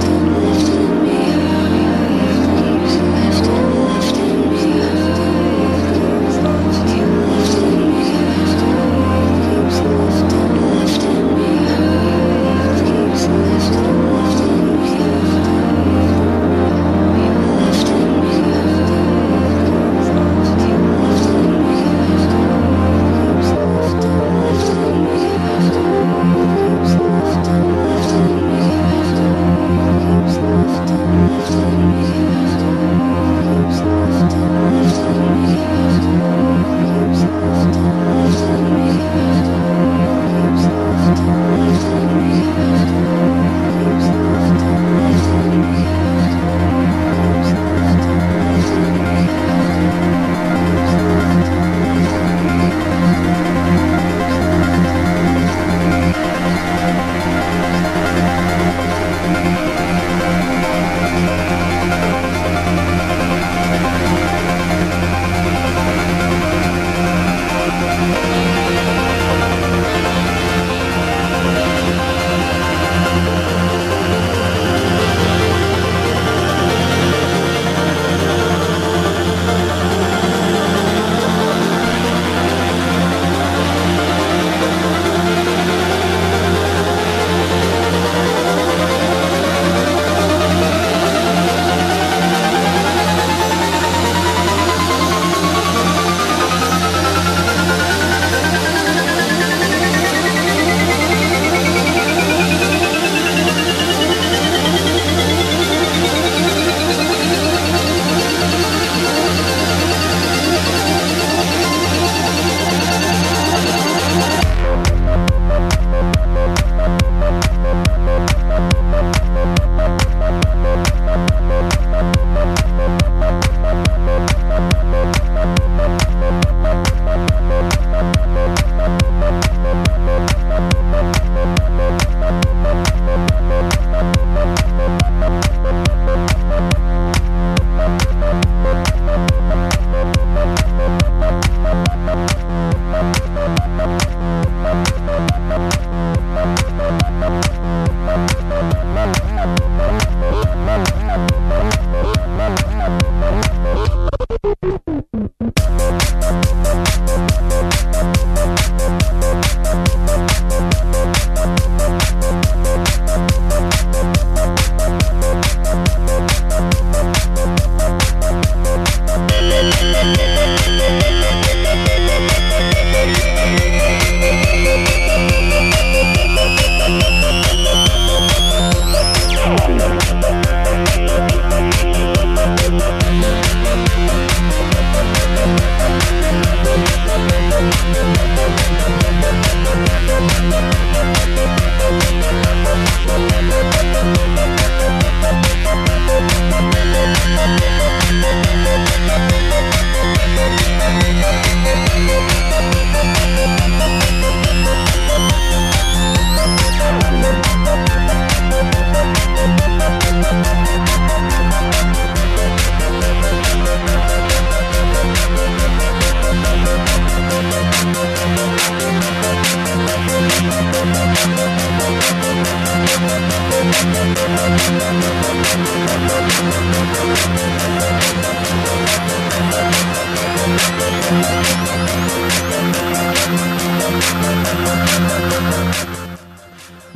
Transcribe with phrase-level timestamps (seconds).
[0.00, 0.31] Peace.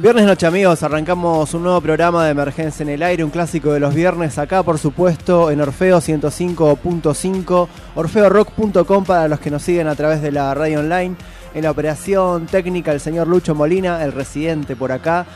[0.06, 3.80] Viernes noche amigos, arrancamos un nuevo programa de Emergencia en el Aire, un clásico de
[3.80, 9.96] los viernes acá por supuesto en Orfeo 105.5, orfeorock.com para los que nos siguen a
[9.96, 11.16] través de la radio online,
[11.54, 15.26] en la operación técnica el señor Lucho Molina, el residente por acá.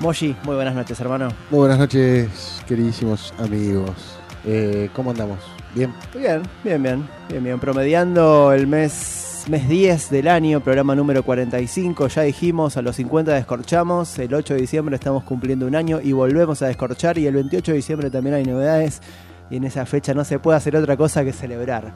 [0.00, 1.28] Moshi, muy buenas noches hermano.
[1.50, 5.40] Muy buenas noches queridísimos amigos, eh, ¿cómo andamos?
[5.74, 5.92] ¿Bien?
[6.14, 12.08] Bien, bien, bien, bien, bien, promediando el mes mes 10 del año, programa número 45.
[12.08, 14.18] Ya dijimos, a los 50 descorchamos.
[14.18, 17.16] El 8 de diciembre estamos cumpliendo un año y volvemos a descorchar.
[17.18, 19.00] Y el 28 de diciembre también hay novedades.
[19.48, 21.92] Y en esa fecha no se puede hacer otra cosa que celebrar.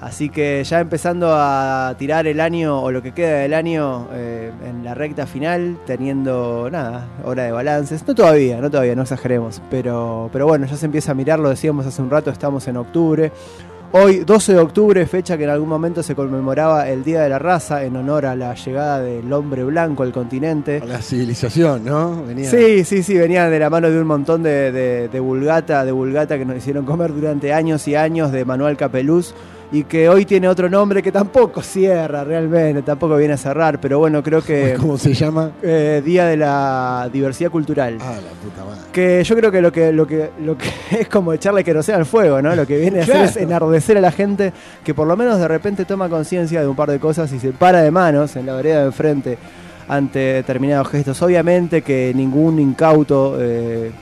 [0.00, 4.50] Así que ya empezando a tirar el año o lo que queda del año eh,
[4.64, 8.06] en la recta final, teniendo nada, hora de balances.
[8.06, 9.60] No todavía, no todavía, no exageremos.
[9.70, 12.76] Pero, pero bueno, ya se empieza a mirar, lo decíamos hace un rato, estamos en
[12.76, 13.32] octubre
[13.92, 17.40] Hoy, 12 de octubre, fecha que en algún momento se conmemoraba el Día de la
[17.40, 20.80] Raza en honor a la llegada del hombre blanco al continente.
[20.80, 22.22] A la civilización, ¿no?
[22.22, 22.48] Venía...
[22.48, 25.90] Sí, sí, sí, venían de la mano de un montón de, de, de, vulgata, de
[25.90, 29.34] vulgata que nos hicieron comer durante años y años de Manuel Capeluz
[29.72, 33.98] y que hoy tiene otro nombre que tampoco cierra realmente, tampoco viene a cerrar, pero
[33.98, 34.74] bueno, creo que...
[34.80, 35.52] ¿Cómo se llama?
[35.62, 37.98] Eh, Día de la Diversidad Cultural.
[38.00, 38.90] Ah, la puta madre.
[38.92, 40.68] Que yo creo que lo que, lo que, lo que
[41.00, 41.64] es como echarle
[41.94, 42.54] al fuego, ¿no?
[42.56, 44.52] Lo que viene a hacer es enardecer a la gente
[44.84, 47.52] que por lo menos de repente toma conciencia de un par de cosas y se
[47.52, 49.38] para de manos en la vereda de enfrente
[49.86, 51.22] ante determinados gestos.
[51.22, 53.36] Obviamente que ningún incauto...
[53.40, 53.92] Eh,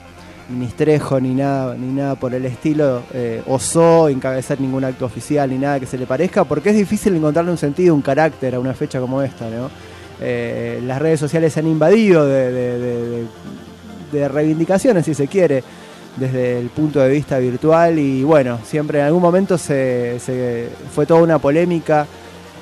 [0.49, 5.57] ministrejo ni nada, ni nada por el estilo eh, osó encabezar ningún acto oficial ni
[5.57, 8.73] nada que se le parezca, porque es difícil encontrarle un sentido, un carácter a una
[8.73, 9.69] fecha como esta, ¿no?
[10.21, 13.25] Eh, las redes sociales se han invadido de,
[14.11, 15.63] reivindicaciones, si se quiere,
[16.17, 20.17] desde el punto de vista virtual y bueno, siempre en algún momento se
[20.93, 22.05] fue toda una polémica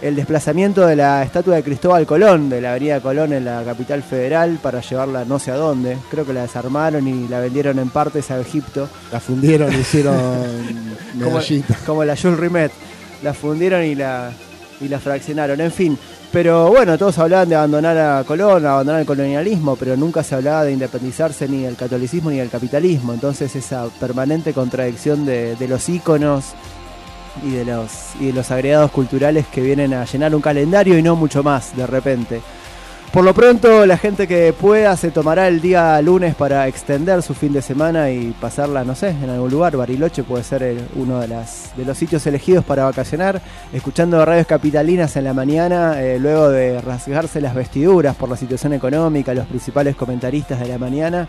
[0.01, 4.03] el desplazamiento de la estatua de Cristóbal Colón, de la avenida Colón en la capital
[4.03, 5.97] federal, para llevarla no sé a dónde.
[6.11, 8.89] Creo que la desarmaron y la vendieron en partes a Egipto.
[9.11, 10.15] La fundieron y hicieron
[11.23, 11.39] como,
[11.85, 12.71] como, la Jules Rimet.
[13.23, 14.31] La fundieron y la,
[14.79, 15.59] y la fraccionaron.
[15.59, 15.97] En fin,
[16.31, 20.63] pero bueno, todos hablaban de abandonar a Colón, abandonar el colonialismo, pero nunca se hablaba
[20.63, 23.13] de independizarse ni del catolicismo ni del capitalismo.
[23.13, 26.53] Entonces esa permanente contradicción de, de los íconos
[27.43, 31.03] y de los y de los agregados culturales que vienen a llenar un calendario y
[31.03, 32.41] no mucho más de repente.
[33.11, 37.33] Por lo pronto, la gente que pueda se tomará el día lunes para extender su
[37.33, 39.77] fin de semana y pasarla, no sé, en algún lugar.
[39.77, 43.41] Bariloche puede ser uno de, de los sitios elegidos para vacacionar,
[43.71, 48.73] escuchando radios capitalinas en la mañana, eh, luego de rasgarse las vestiduras por la situación
[48.73, 51.27] económica, los principales comentaristas de la mañana.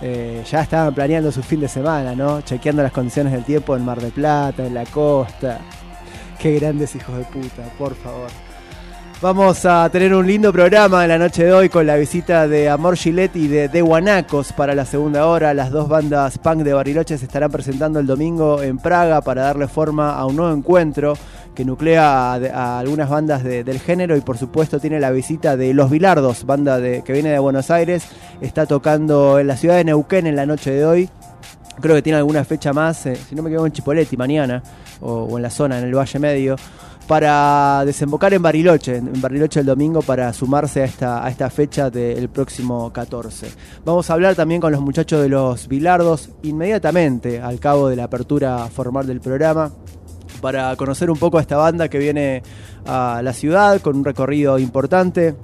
[0.00, 2.40] Eh, ya estaban planeando su fin de semana, ¿no?
[2.42, 5.58] Chequeando las condiciones del tiempo en Mar del Plata, en la costa.
[6.38, 8.28] Qué grandes hijos de puta, por favor.
[9.20, 12.68] Vamos a tener un lindo programa en la noche de hoy con la visita de
[12.68, 15.52] Amor Gillette y de The Guanacos para la segunda hora.
[15.54, 19.66] Las dos bandas punk de Bariloche se estarán presentando el domingo en Praga para darle
[19.66, 21.14] forma a un nuevo encuentro
[21.58, 25.90] que nuclea a, algunas bandas del género y por supuesto tiene la visita de Los
[25.90, 28.04] Bilardos, banda de, que viene de Buenos Aires,
[28.40, 31.10] está tocando en la ciudad de Neuquén en la noche de hoy.
[31.80, 34.62] Creo que tiene alguna fecha más, eh, si no me equivoco en Chipoletti mañana,
[35.00, 36.54] o, en la zona, en el Valle Medio
[37.08, 41.90] para desembocar en Bariloche, en Bariloche el domingo para sumarse a esta, a esta fecha
[41.90, 43.48] del próximo 14.
[43.84, 48.04] Vamos a hablar también con los muchachos de los Bilardos inmediatamente al cabo de la
[48.04, 49.72] apertura formal del programa
[50.40, 52.42] para conocer un poco a esta banda que viene
[52.86, 55.34] a la ciudad con un recorrido importante,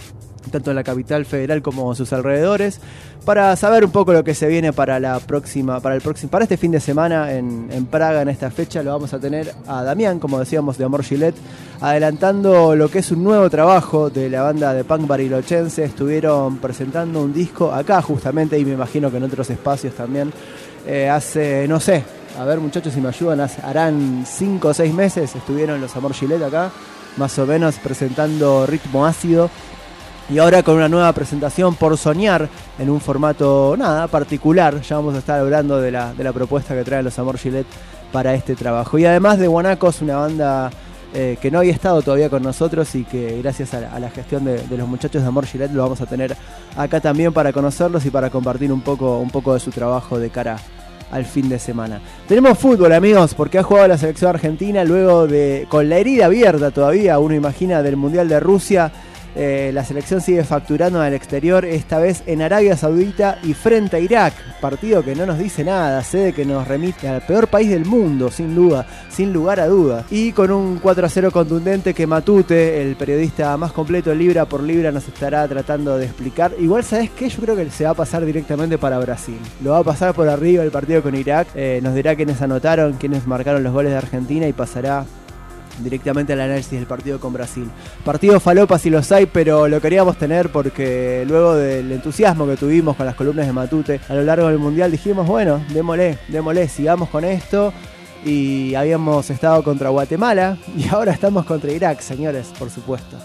[0.50, 2.80] tanto en la capital federal como en sus alrededores,
[3.24, 6.44] para saber un poco lo que se viene para la próxima, para el próximo, para
[6.44, 10.18] este fin de semana en, Praga en esta fecha, lo vamos a tener a Damián,
[10.18, 11.36] como decíamos, de Amor Gillette,
[11.80, 15.84] adelantando lo que es un nuevo trabajo de la banda de punk barilochense.
[15.84, 20.32] Estuvieron presentando un disco acá justamente y me imagino que en otros espacios también.
[20.86, 22.04] Eh, hace, no sé,
[22.38, 26.42] a ver muchachos si me ayudan, harán 5 o 6 meses estuvieron los Amor Gillette
[26.42, 26.70] acá,
[27.16, 29.50] más o menos presentando ritmo ácido.
[30.30, 32.48] Y ahora con una nueva presentación por soñar
[32.78, 34.80] en un formato nada particular.
[34.80, 37.66] Ya vamos a estar hablando de la, de la propuesta que traen los Amor Gillette
[38.10, 38.98] para este trabajo.
[38.98, 40.70] Y además de Guanacos, una banda
[41.12, 44.64] eh, que no había estado todavía con nosotros y que gracias a la, gestión de,
[44.76, 46.36] los muchachos de Amor Gillette lo vamos a tener
[46.76, 50.30] acá también para conocerlos y para compartir un poco, un poco de su trabajo de
[50.30, 50.56] cara
[51.14, 52.00] al fin de semana.
[52.26, 56.72] Tenemos fútbol, amigos, porque ha jugado la selección argentina luego de, con la herida abierta
[56.72, 58.90] todavía, uno imagina, del Mundial de Rusia
[59.34, 64.00] eh, la selección sigue facturando al exterior, esta vez en Arabia Saudita y frente a
[64.00, 64.34] Irak.
[64.60, 68.30] Partido que no nos dice nada, sede que nos remite al peor país del mundo,
[68.30, 70.04] sin duda, sin lugar a duda.
[70.10, 74.62] Y con un 4 a 0 contundente que Matute, el periodista más completo libra por
[74.62, 76.52] libra, nos estará tratando de explicar.
[76.58, 77.28] Igual, ¿sabes qué?
[77.28, 79.38] Yo creo que se va a pasar directamente para Brasil.
[79.62, 81.48] Lo va a pasar por arriba el partido con Irak.
[81.54, 85.04] Eh, nos dirá quiénes anotaron, quiénes marcaron los goles de Argentina y pasará
[85.80, 87.70] directamente al análisis del partido con Brasil.
[88.04, 92.96] Partido falopa si los hay, pero lo queríamos tener porque luego del entusiasmo que tuvimos
[92.96, 97.08] con las columnas de Matute a lo largo del Mundial dijimos, bueno, démosle, démosle, sigamos
[97.08, 97.72] con esto.
[98.24, 103.18] Y habíamos estado contra Guatemala y ahora estamos contra Irak, señores, por supuesto.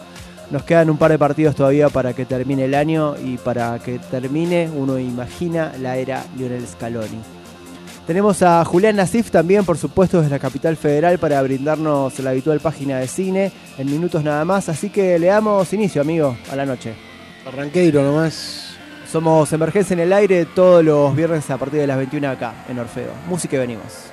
[0.51, 3.99] Nos quedan un par de partidos todavía para que termine el año y para que
[3.99, 7.38] termine, uno imagina, la era Lionel Scaloni.
[8.09, 12.59] Tenemos a Julián Nasif también, por supuesto, desde la capital federal para brindarnos la habitual
[12.59, 14.67] página de cine en minutos nada más.
[14.67, 16.95] Así que le damos inicio, amigo, a la noche.
[17.45, 18.71] Arranqueiro nomás.
[19.11, 22.79] Somos Emergencia en el Aire todos los viernes a partir de las 21 acá, en
[22.79, 23.11] Orfeo.
[23.27, 24.09] Música y venimos.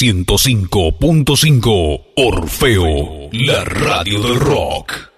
[0.00, 5.09] 105.5 Orfeo, la radio del rock.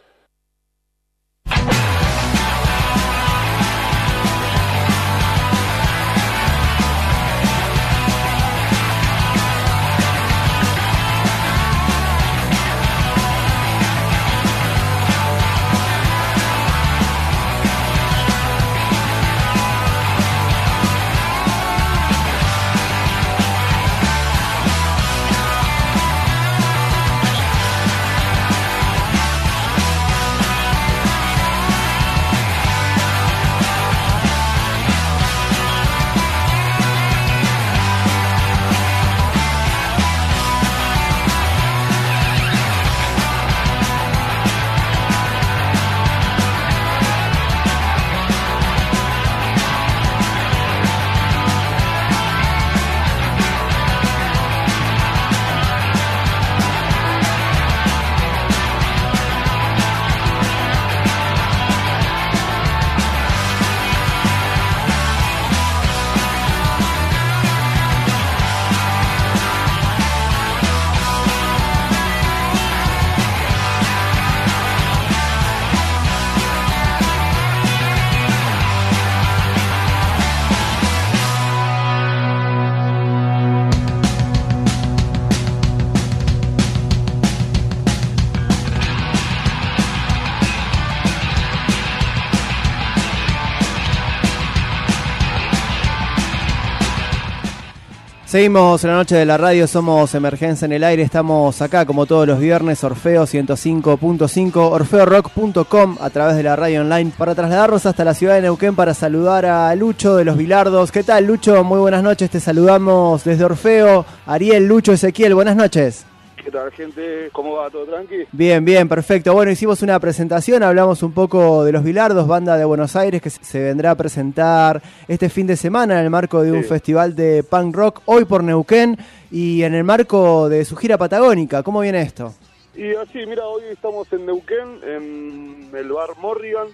[98.32, 102.06] Seguimos en la noche de la radio, somos Emergencia en el Aire, estamos acá como
[102.06, 108.06] todos los viernes, Orfeo 105.5, orfeorock.com a través de la radio online para trasladarnos hasta
[108.06, 110.90] la ciudad de Neuquén para saludar a Lucho de los Vilardos.
[110.90, 111.62] ¿Qué tal Lucho?
[111.62, 114.06] Muy buenas noches, te saludamos desde Orfeo.
[114.24, 116.06] Ariel, Lucho, Ezequiel, buenas noches.
[116.44, 117.28] ¿Qué tal, gente?
[117.32, 117.70] ¿Cómo va?
[117.70, 118.24] ¿Todo tranqui?
[118.32, 119.32] Bien, bien, perfecto.
[119.32, 123.30] Bueno, hicimos una presentación, hablamos un poco de Los Vilardos, banda de Buenos Aires que
[123.30, 126.68] se vendrá a presentar este fin de semana en el marco de un Sí.
[126.68, 128.98] festival de punk rock hoy por Neuquén
[129.30, 131.62] y en el marco de su gira patagónica.
[131.62, 132.34] ¿Cómo viene esto?
[132.74, 136.66] Y así, mira, hoy estamos en Neuquén, en el bar Morrigan,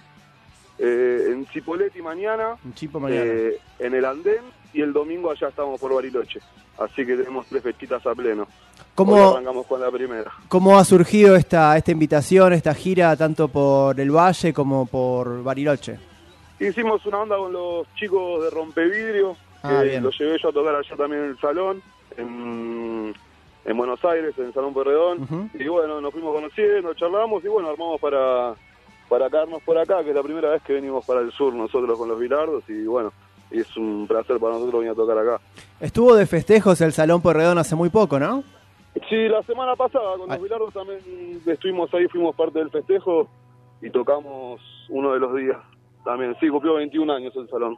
[0.79, 4.41] eh, en Cipolletti mañana, Un chipo eh, en el Andén,
[4.73, 6.39] y el domingo allá estamos por Bariloche.
[6.77, 8.43] Así que tenemos tres fechitas a pleno.
[8.43, 10.31] Hoy ¿Cómo, arrancamos con la primera.
[10.47, 15.99] ¿Cómo ha surgido esta, esta invitación, esta gira, tanto por el Valle como por Bariloche?
[16.59, 20.75] Hicimos una onda con los chicos de Rompevidrio, Ah, que los llevé yo a tocar
[20.75, 21.81] allá también en el salón,
[22.15, 23.13] en,
[23.65, 25.23] en Buenos Aires, en el Salón Porredón.
[25.23, 25.49] Ujú.
[25.53, 28.53] Y bueno, nos fuimos conociendo, charlamos y bueno, armamos para,
[29.09, 31.97] para caernos por acá, que es la primera vez que venimos para el sur nosotros
[31.97, 33.11] con los Bilardos y bueno,
[33.51, 35.39] es un placer para nosotros venir a tocar acá.
[35.79, 38.43] Estuvo de festejos el Salón Porredón hace muy poco, ¿no?
[39.09, 40.35] Sí, la semana pasada con Ah.
[40.35, 40.99] los Bilardos también
[41.45, 43.27] estuvimos ahí, fuimos parte del festejo
[43.81, 45.57] y tocamos uno de los días
[46.03, 46.35] también.
[46.39, 47.75] Sí, cumplió 21 años el salón.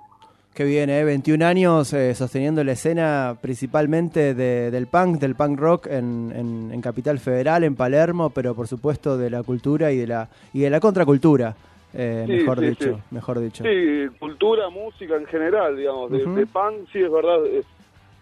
[0.54, 1.06] Qué bien, ¿eh?
[1.06, 6.72] 21 años eh, sosteniendo la escena principalmente de- del punk, del punk rock en, en-
[6.74, 10.60] en Capital Federal, en Palermo, pero por supuesto de la cultura y de la y
[10.60, 11.56] de la contracultura,
[11.94, 13.02] eh, Sí, mejor sí, dicho, sí.
[13.12, 13.64] mejor dicho.
[13.64, 16.12] Sí, cultura, música en general, digamos.
[16.12, 17.66] De, punk, sí, es verdad, es,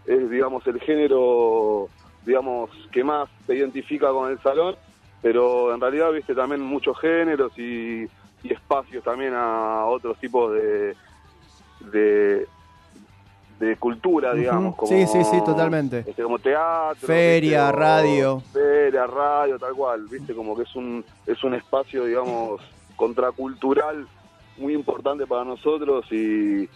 [0.06, 1.88] es, digamos, el género,
[2.26, 4.76] digamos, que más se identifica con el salón,
[5.22, 8.04] pero en realidad, viste, también muchos géneros y,
[8.44, 10.96] y espacios también a otros tipos de,
[11.92, 12.48] de,
[13.60, 14.76] de cultura, digamos.
[14.76, 16.06] Como, Sí, sí, sí, totalmente.
[16.08, 17.06] este, como teatro.
[17.06, 18.40] Feria, viste, radio.
[18.54, 22.62] Feria, radio, tal cual, viste, como que es un, es un espacio, digamos,
[23.00, 24.06] contracultural
[24.58, 26.68] muy importante para nosotros y,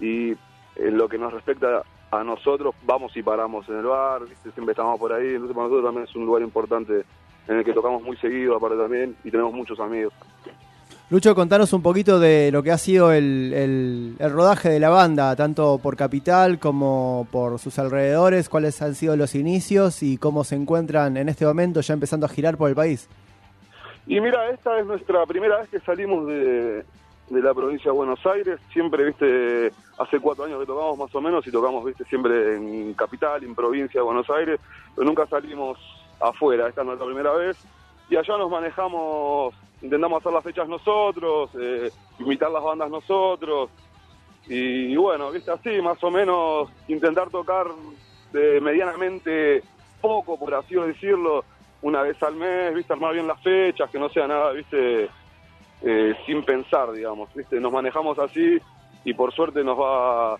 [0.00, 4.50] en lo que nos respecta a nosotros, vamos y paramos en el bar, ¿viste?
[4.52, 7.04] siempre estamos por ahí, entonces para nosotros también es un lugar importante
[7.48, 10.12] en el que tocamos muy seguido, aparte también, y tenemos muchos amigos.
[11.08, 15.78] Lucho, contanos un poquito de lo que ha sido el rodaje de la banda, tanto
[15.78, 21.16] por Capital como por sus alrededores, cuáles han sido los inicios y cómo se encuentran
[21.16, 23.08] en este momento ya empezando a girar por el país.
[24.06, 26.84] Y mira, esta es nuestra primera vez que salimos de,
[27.30, 28.60] de la provincia de Buenos Aires.
[28.72, 32.94] Siempre, viste, hace cuatro años que tocamos más o menos y tocamos, viste, siempre en
[32.94, 34.60] capital, en provincia de Buenos Aires,
[34.94, 35.78] pero nunca salimos
[36.20, 36.68] afuera.
[36.68, 37.56] Esta es nuestra primera vez.
[38.10, 43.70] Y allá nos manejamos, intentamos hacer las fechas nosotros, eh, invitar las bandas nosotros.
[44.48, 47.68] Y, bueno, viste, así, más o menos, intentar tocar
[48.32, 49.62] de medianamente
[50.00, 51.44] poco, por así decirlo,
[51.82, 55.08] una vez al mes, viste, armar bien las fechas, que no sea nada, viste,
[55.82, 58.58] eh, sin pensar, digamos, viste, nos manejamos así
[59.04, 60.36] y por suerte nos va,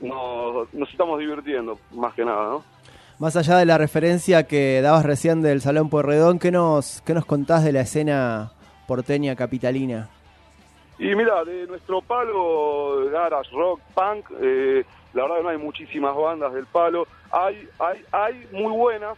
[0.00, 2.64] nos, nos estamos divirtiendo, más que nada, ¿no?
[3.18, 7.24] Más allá de la referencia que dabas recién del Salón Pueyrredón, ¿qué nos, ¿qué nos
[7.24, 8.52] contás de la escena
[8.86, 10.08] porteña capitalina?
[11.00, 16.14] Y mira, de nuestro palo, garage, rock, punk, eh, la verdad que no hay muchísimas
[16.14, 17.06] bandas del palo.
[17.30, 19.16] Hay, hay, hay muy buenas,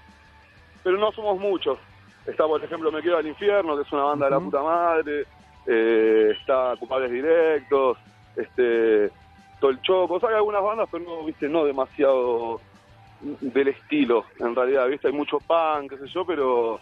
[0.90, 1.78] pero no somos muchos.
[2.26, 5.24] Está, por ejemplo, Me Quedo al Infierno, que es una banda de la puta madre.
[5.66, 7.96] Eh, está Culpables Directos,
[8.34, 9.08] este,
[9.82, 10.14] Choco.
[10.14, 12.60] O sea, hay algunas bandas, pero no, viste, no demasiado
[13.20, 15.06] del estilo, en realidad, viste.
[15.06, 16.80] Hay mucho punk, qué sé yo, pero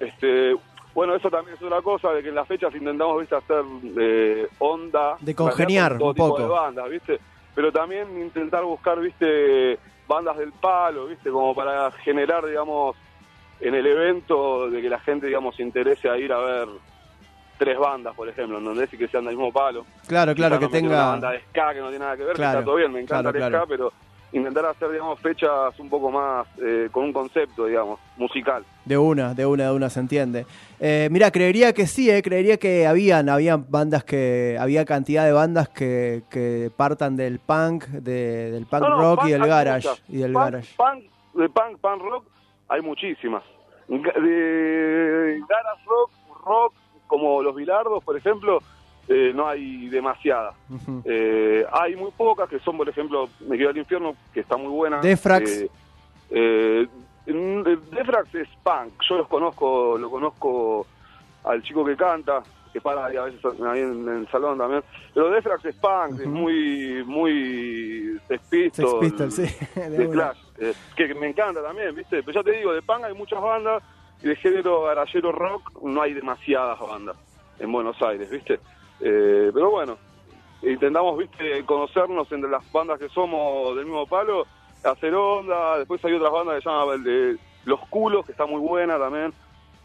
[0.00, 0.56] este
[0.94, 3.64] bueno, eso también es una cosa de que en las fechas intentamos, viste, hacer
[3.98, 5.18] eh, onda.
[5.20, 6.40] De congeniar todo un tipo poco.
[6.40, 7.20] de bandas, viste.
[7.54, 12.96] Pero también intentar buscar, viste, bandas del palo, viste, como para generar, digamos,
[13.60, 16.68] en el evento de que la gente, digamos, se interese a ir a ver
[17.58, 19.86] tres bandas, por ejemplo, en donde sí que sean del mismo palo.
[20.06, 21.10] Claro, claro, Quizá que no meter Una tenga...
[21.10, 23.00] banda de ska que no tiene nada que ver, que Claro, está todo bien, me
[23.00, 23.64] encanta claro, el claro.
[23.64, 23.92] ska, pero
[24.32, 28.62] intentar hacer, digamos, fechas un poco más eh, con un concepto, digamos, musical.
[28.84, 30.44] De una, de una, de una, se entiende.
[30.78, 35.32] Eh, mira, creería que sí, eh, creería que habían, habían bandas que, había cantidad de
[35.32, 39.88] bandas que, que partan del punk, de- del punk No, no, rock y del garage.
[39.88, 40.02] muchas.
[40.10, 40.74] Y del Punk- garage.
[40.76, 41.04] Punk,
[41.40, 42.24] de punk, punk rock,
[42.68, 43.42] hay muchísimas.
[43.88, 46.10] De garage rock,
[46.44, 46.74] rock,
[47.06, 48.58] como los bilardos, por ejemplo,
[49.08, 50.54] eh, no hay demasiadas.
[51.04, 54.70] Eh, hay muy pocas que son, por ejemplo, Me quedo al infierno, que está muy
[54.70, 55.00] buena.
[55.00, 55.66] Defrax.
[56.30, 56.88] Eh,
[57.26, 58.94] eh, Defrax es punk.
[59.08, 60.86] Yo los conozco, lo conozco
[61.44, 64.82] al chico que canta, que para ahí a veces ahí en, el salón también.
[65.14, 69.56] Pero Defrax es punk, es muy, muy Sex Sex Pistols, Pistols, sí.
[69.80, 70.10] de de.
[70.10, 72.22] Clash, eh, que me encanta también, ¿viste?
[72.22, 73.82] Pero ya te digo, de punk hay muchas bandas
[74.22, 77.16] y de género garallero rock no hay demasiadas bandas
[77.58, 78.60] en Buenos Aires, ¿viste?
[79.00, 79.98] Eh, pero bueno,
[80.62, 81.64] intentamos, ¿viste?
[81.64, 84.46] Conocernos entre las bandas que somos del mismo palo,
[84.84, 88.60] hacer onda, después hay otras bandas que se llaman de Los Culos, que está muy
[88.60, 89.32] buena también,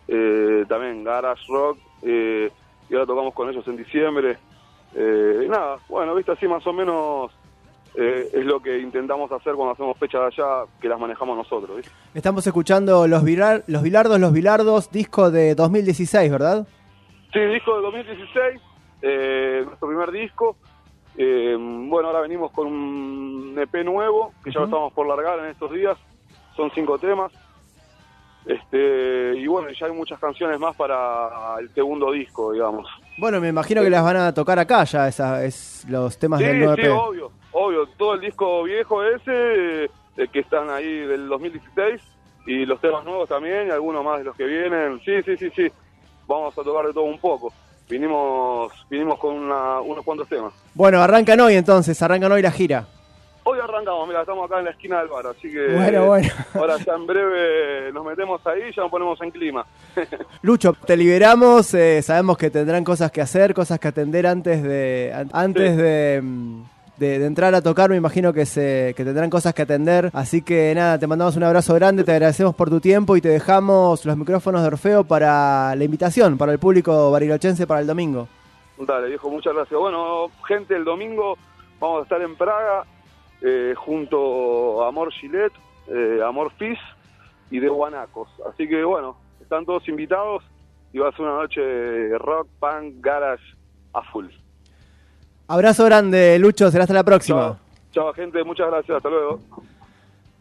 [0.08, 2.52] eh, también garage rock, eh,
[2.90, 4.38] y ahora tocamos con ellos en diciembre.
[4.94, 6.34] Eh, y nada, bueno, ¿viste?
[6.34, 7.32] Así más o menos
[7.96, 11.92] eh, es lo que intentamos hacer cuando hacemos fechas allá, que las manejamos nosotros, ¿viste?
[12.14, 16.68] Estamos escuchando Los, Vilar- Los Bilardos, Los Bilardos, disco de 2016, ¿verdad?
[17.34, 18.62] Sí, disco de 2016,
[19.02, 20.56] eh, nuestro primer disco.
[21.18, 25.46] Eh, bueno, ahora venimos con un EP nuevo, que ya lo estamos por largar en
[25.48, 25.98] estos días.
[26.56, 27.32] Son cinco temas.
[28.46, 32.88] Este, y bueno, ya hay muchas canciones más para el segundo disco, digamos.
[33.20, 36.46] Bueno, me imagino que las van a tocar acá ya, esa, es los temas Sí,
[36.48, 37.86] del 9 sí, obvio, obvio.
[37.98, 42.02] Todo el disco viejo ese, eh, que están ahí del 2016,
[42.48, 45.00] y los temas nuevos también, y algunos más de los que vienen.
[45.06, 45.72] Sí, sí, sí, sí.
[46.28, 47.54] Vamos a tocar de todo un poco.
[47.90, 50.54] Vinimos, vinimos con una- unos cuantos temas.
[50.74, 52.88] Bueno, arrancan hoy entonces, arrancan hoy la gira.
[53.44, 56.30] Hoy arrancamos, mira, estamos acá en la esquina del bar, así que Bueno, bueno.
[56.54, 59.66] ahora ya en breve nos metemos ahí y ya nos ponemos en clima.
[60.44, 65.12] Lucho, te liberamos, eh, sabemos que tendrán cosas que hacer, cosas que atender antes de
[65.14, 65.78] an- antes Sí.
[65.82, 66.64] de, mm,
[67.20, 70.74] de- entrar a tocar, me imagino que se que tendrán cosas que atender, así que
[70.76, 74.16] nada, te mandamos un abrazo grande, te agradecemos por tu tiempo y te dejamos los
[74.18, 78.28] micrófonos de Orfeo para la invitación, para el público barilochense para el domingo.
[78.78, 79.80] Dale, viejo, muchas gracias.
[79.80, 81.38] Bueno, gente, el domingo
[81.80, 82.84] vamos a estar en Praga
[83.42, 85.54] eh, junto a Amor Gillette,
[85.88, 86.80] eh, Amor Fizz
[87.52, 88.30] y de Guanacos.
[88.52, 90.44] Así que bueno, están todos invitados
[90.94, 93.44] y va a ser una noche rock, punk, garage
[93.94, 94.28] a full.
[95.54, 97.40] Abrazo grande, Lucho, será hasta la próxima.
[97.42, 97.58] Chao,
[98.06, 99.40] chao gente, muchas gracias, hasta luego.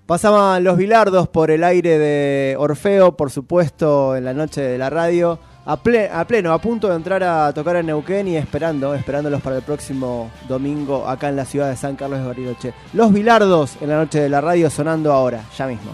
[0.07, 4.91] Pasaban los bilardos por el aire de Orfeo, por supuesto, en la noche de la
[4.91, 5.39] radio.
[5.67, 9.41] A, ple- a pleno, a punto de entrar a tocar en Neuquén y esperando, esperándolos
[9.43, 12.73] para el próximo domingo acá en la ciudad de San Carlos de Bariloche.
[12.93, 15.91] Los bilardos en la noche de la radio sonando ahora, ya mismo.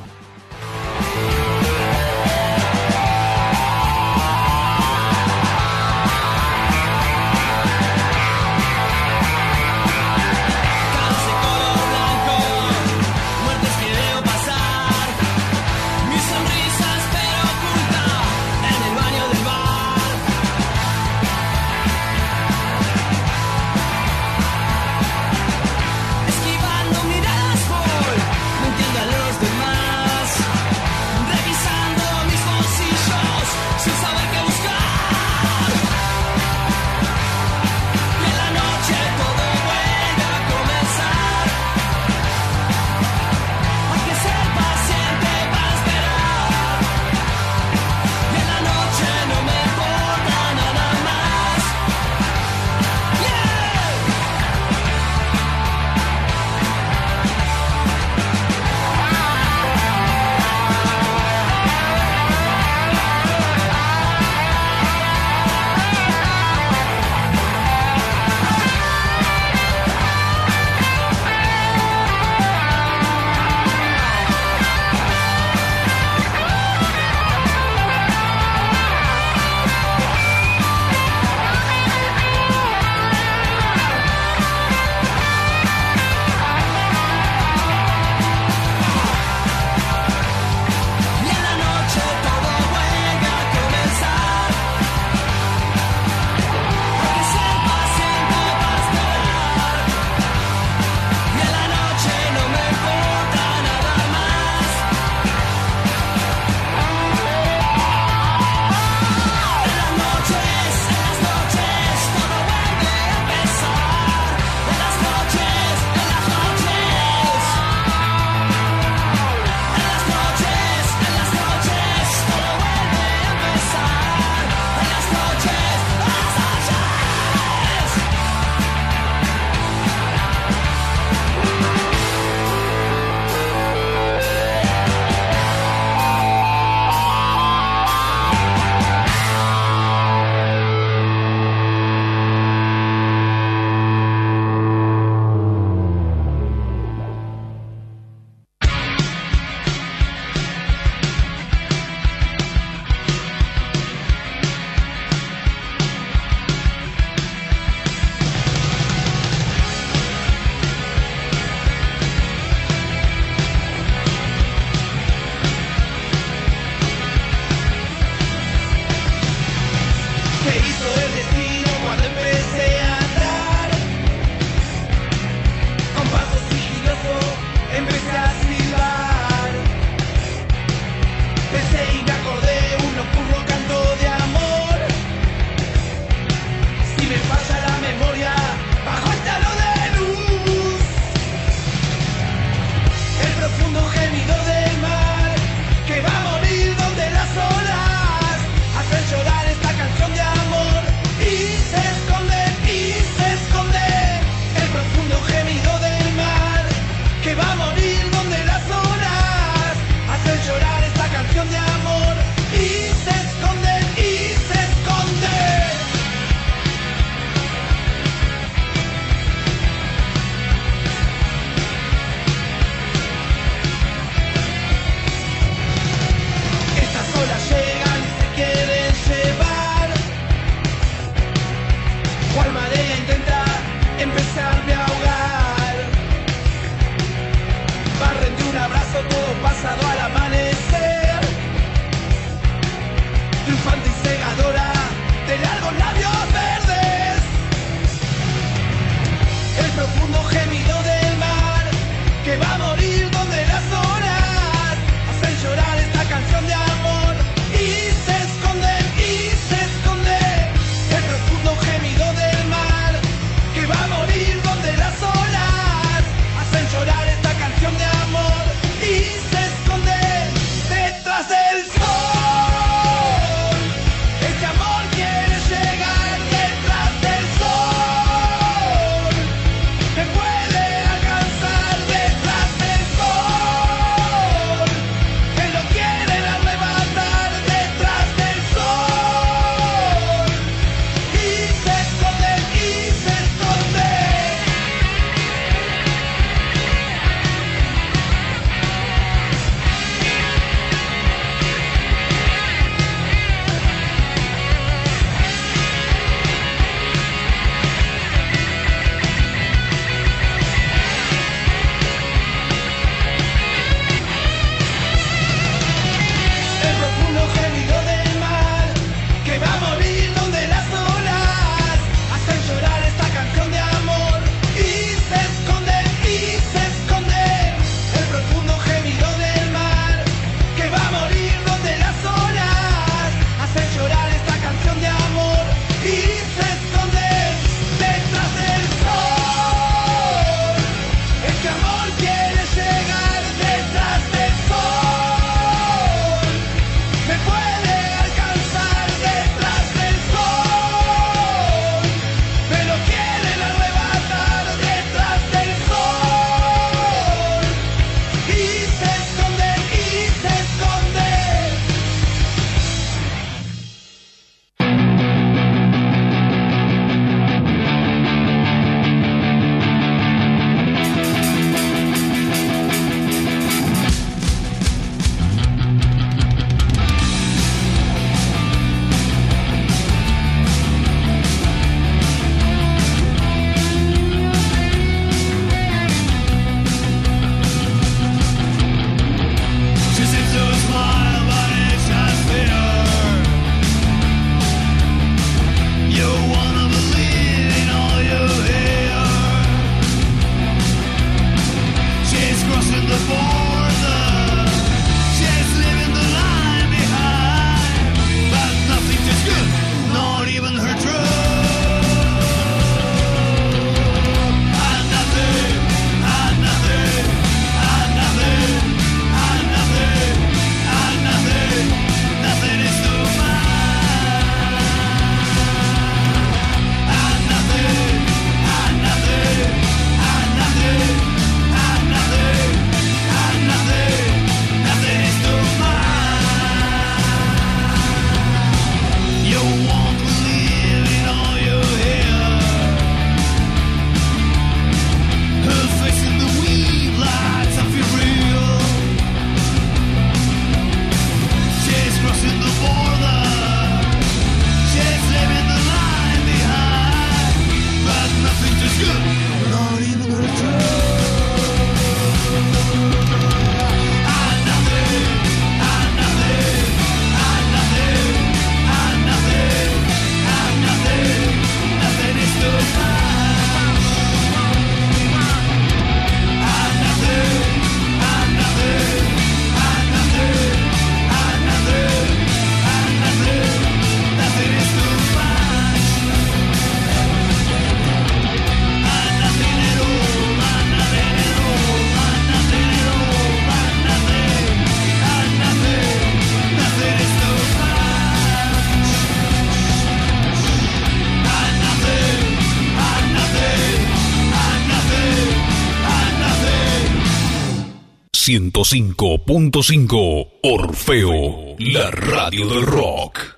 [508.37, 513.36] 105.5 Orfeo, la radio del rock.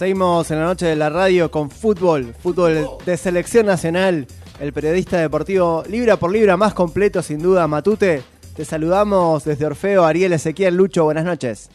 [0.00, 4.26] Seguimos en la noche de la radio con fútbol, fútbol de selección nacional.
[4.58, 8.22] El periodista deportivo libra por libra más completo, sin duda, Matute.
[8.56, 11.04] Te saludamos desde Orfeo, Ariel Ezequiel Lucho.
[11.04, 11.68] Buenas noches.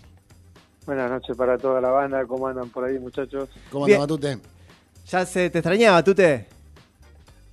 [0.87, 2.25] Buenas noches para toda la banda.
[2.25, 3.47] ¿Cómo andan por ahí, muchachos?
[3.71, 4.01] ¿Cómo Bien.
[4.01, 4.39] anda, Matute?
[5.05, 6.47] Ya se te extrañaba, Matute.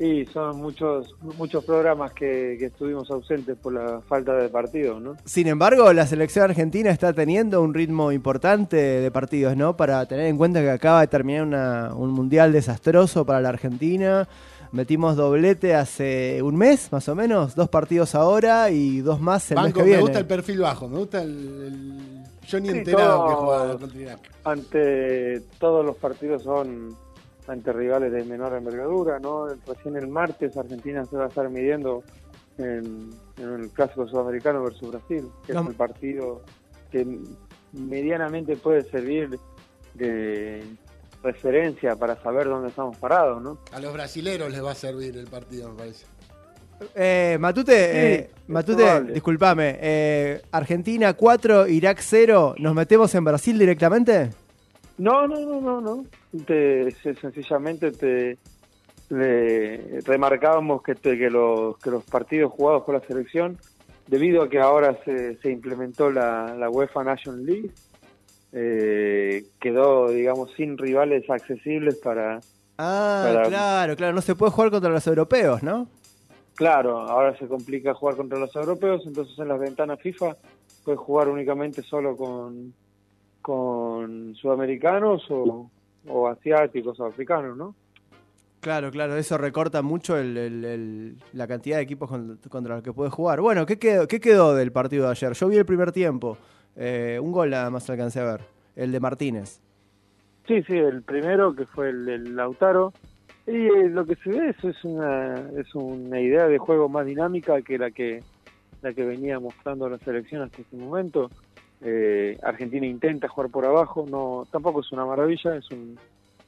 [0.04, 5.16] Y son muchos muchos programas que, que estuvimos ausentes por la falta de partidos, ¿no?
[5.24, 9.76] Sin embargo, la selección argentina está teniendo un ritmo importante de partidos, ¿no?
[9.76, 14.26] Para tener en cuenta que acaba de terminar una- un mundial desastroso para la Argentina.
[14.72, 19.56] Metimos doblete hace un mes, más o menos, dos partidos ahora y dos más el
[19.56, 20.00] mes Banco, que me viene.
[20.02, 22.00] gusta el perfil bajo, me gusta el, el
[22.50, 23.26] Johnny Sí, enterado
[23.78, 24.18] todo- que Irak.
[24.44, 26.96] Ante todos los partidos son
[27.48, 29.46] ante rivales de menor envergadura, ¿no?
[29.66, 32.02] Recién el martes Argentina se va a estar midiendo
[32.58, 35.62] en, en el clásico sudamericano versus Brasil, que No.
[35.62, 36.42] es el partido
[36.90, 37.06] que
[37.72, 39.38] medianamente puede servir
[39.94, 40.62] de
[41.22, 43.58] referencia para saber dónde estamos parados, ¿no?
[43.72, 46.06] A los brasileros les va a servir el partido, me parece.
[46.96, 49.12] Eh, Matute, eh, es Matute, probable.
[49.14, 49.78] discúlpame.
[49.80, 52.56] eh, Argentina 4, Irak 0.
[52.58, 54.30] ¿Nos metemos en Brasil directamente?
[54.98, 56.06] No, no, no, no, no.
[56.46, 58.38] Te, se- sencillamente te
[59.10, 63.58] le remarcábamos que, te- que, los, que los partidos jugados por la selección,
[64.06, 67.70] debido a que ahora se, se implementó la, la UEFA Nation League,
[68.52, 72.40] eh, quedó, digamos, sin rivales accesibles para...
[72.78, 74.14] Ah, Para- claro, claro.
[74.14, 75.88] No se puede jugar contra los europeos, ¿no?
[76.54, 80.36] Claro, ahora se complica jugar contra los europeos, entonces en las ventanas FIFA
[80.84, 82.74] puedes jugar únicamente solo con,
[83.42, 85.70] con sudamericanos o,
[86.08, 87.74] o asiáticos o africanos, ¿no?
[88.60, 89.16] Claro, claro.
[89.16, 93.12] Eso recorta mucho el- el- el- la cantidad de equipos con- contra los que puedes
[93.12, 93.40] jugar.
[93.40, 95.32] Bueno, ¿qué quedó, ¿qué quedó del partido de ayer?
[95.32, 96.38] Yo vi el primer tiempo.
[96.76, 98.40] Eh, un gol nada más alcancé a ver,
[98.76, 99.60] el de Martínez.
[100.46, 102.92] Sí, sí, el primero que fue el del Lautaro.
[103.46, 107.04] Y eh, lo que se ve es, es una es una idea de juego más
[107.04, 108.22] dinámica que la que
[108.80, 111.30] la que venía mostrando la selección hasta este momento.
[111.84, 115.98] Eh, Argentina intenta jugar por abajo, no tampoco es una maravilla, es un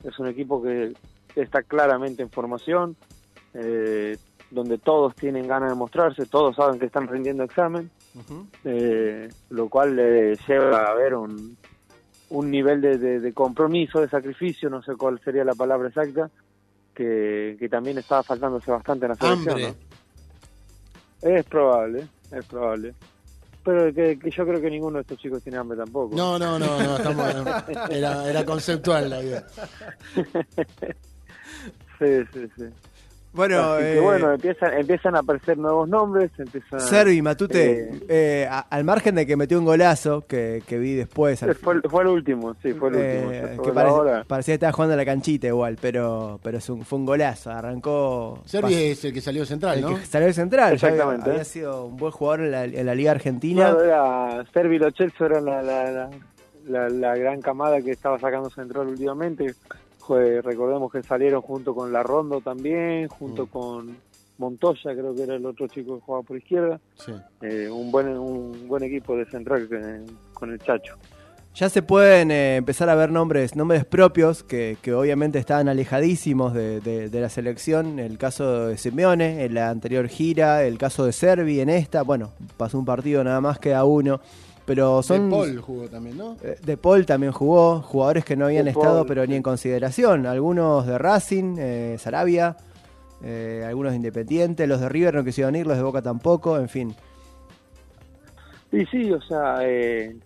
[0.05, 0.93] es un equipo que
[1.35, 2.95] está claramente en formación,
[3.55, 4.17] eh,
[4.51, 7.91] donde todos tienen ganas de mostrarse, todos saben que están rindiendo examen,
[8.65, 11.57] eh, lo cual le lleva a ver un,
[12.31, 16.31] un nivel de, de- de compromiso, de sacrificio, no sé cuál sería la palabra exacta,
[16.95, 19.55] que, que también estaba faltándose bastante en la selección.
[21.23, 22.95] Es probable, es probable.
[23.65, 26.15] Pero que, que yo creo que ninguno de estos chicos tiene hambre tampoco.
[26.15, 27.35] No, no, no, no, estamos,
[27.91, 29.47] era, era conceptual la idea.
[31.99, 32.65] Sí, sí, sí.
[33.35, 36.79] Bueno, Así que eh, bueno, empiezan, empiezan a aparecer nuevos nombres, empiezan...
[36.81, 40.95] Servi, Matute, eh, eh, a- al margen de que metió un golazo que, que vi
[40.95, 43.33] después, al fue, fue el último, sí, fue el último.
[43.33, 46.85] Eh, que parece- parecía que estaba jugando a la canchita igual, pero, pero es un-
[46.85, 47.51] fue un golazo.
[47.51, 48.41] Arrancó.
[48.45, 49.97] Servi es el que salió central, el ¿no?
[49.97, 50.73] que salió de central.
[50.75, 51.23] Exactamente.
[51.23, 53.71] Había, había sido un buen jugador en la, en la Liga Argentina.
[53.71, 56.11] Claro, era Servi y Lo Celso eran la, la, la,
[56.69, 59.55] la- la gran camada que estaba sacando Central últimamente.
[60.09, 63.49] Recordemos que salieron junto con La Rondo también, junto Mm.
[63.49, 63.97] con
[64.39, 66.81] Montoya, creo que era el otro chico que jugaba por izquierda.
[66.97, 67.13] Sí.
[67.43, 69.69] Eh, un buen un buen equipo de Central
[70.33, 70.97] con el Chacho.
[71.55, 76.53] Ya se pueden eh, empezar a ver nombres, nombres propios que, que obviamente estaban alejadísimos
[76.53, 78.01] de, de- de la selección.
[78.01, 82.03] El caso de Simeone en la anterior gira, el caso de Servi en esta.
[82.03, 84.21] Bueno, pasó un partido nada más, queda uno.
[84.67, 85.31] Pero son.
[85.31, 86.37] De Paul jugó también, ¿no?
[86.43, 89.43] Eh, De Paul también jugó, jugadores que no habían De estado Paul, pero ni en
[89.43, 90.27] consideración.
[90.27, 92.57] Algunos de Racing, eh, Sarabia,
[93.23, 96.69] eh, algunos de Independiente, los de River no quisieron ir, los de Boca tampoco, en
[96.69, 96.95] fin.
[98.71, 100.17] Sí, sí, o sea, eh,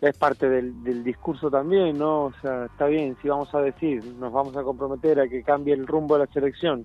[0.00, 2.24] es parte del, del discurso también, ¿no?
[2.24, 5.74] O sea, está bien, si vamos a decir, nos vamos a comprometer a que cambie
[5.74, 6.84] el rumbo de la selección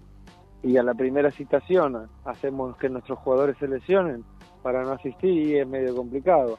[0.64, 4.24] y a la primera citación hacemos que nuestros jugadores se lesionen
[4.62, 6.58] para no asistir y es medio complicado.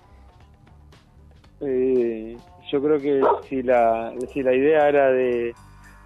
[1.60, 2.36] Eh,
[2.70, 5.54] yo creo que si la, si la idea era de,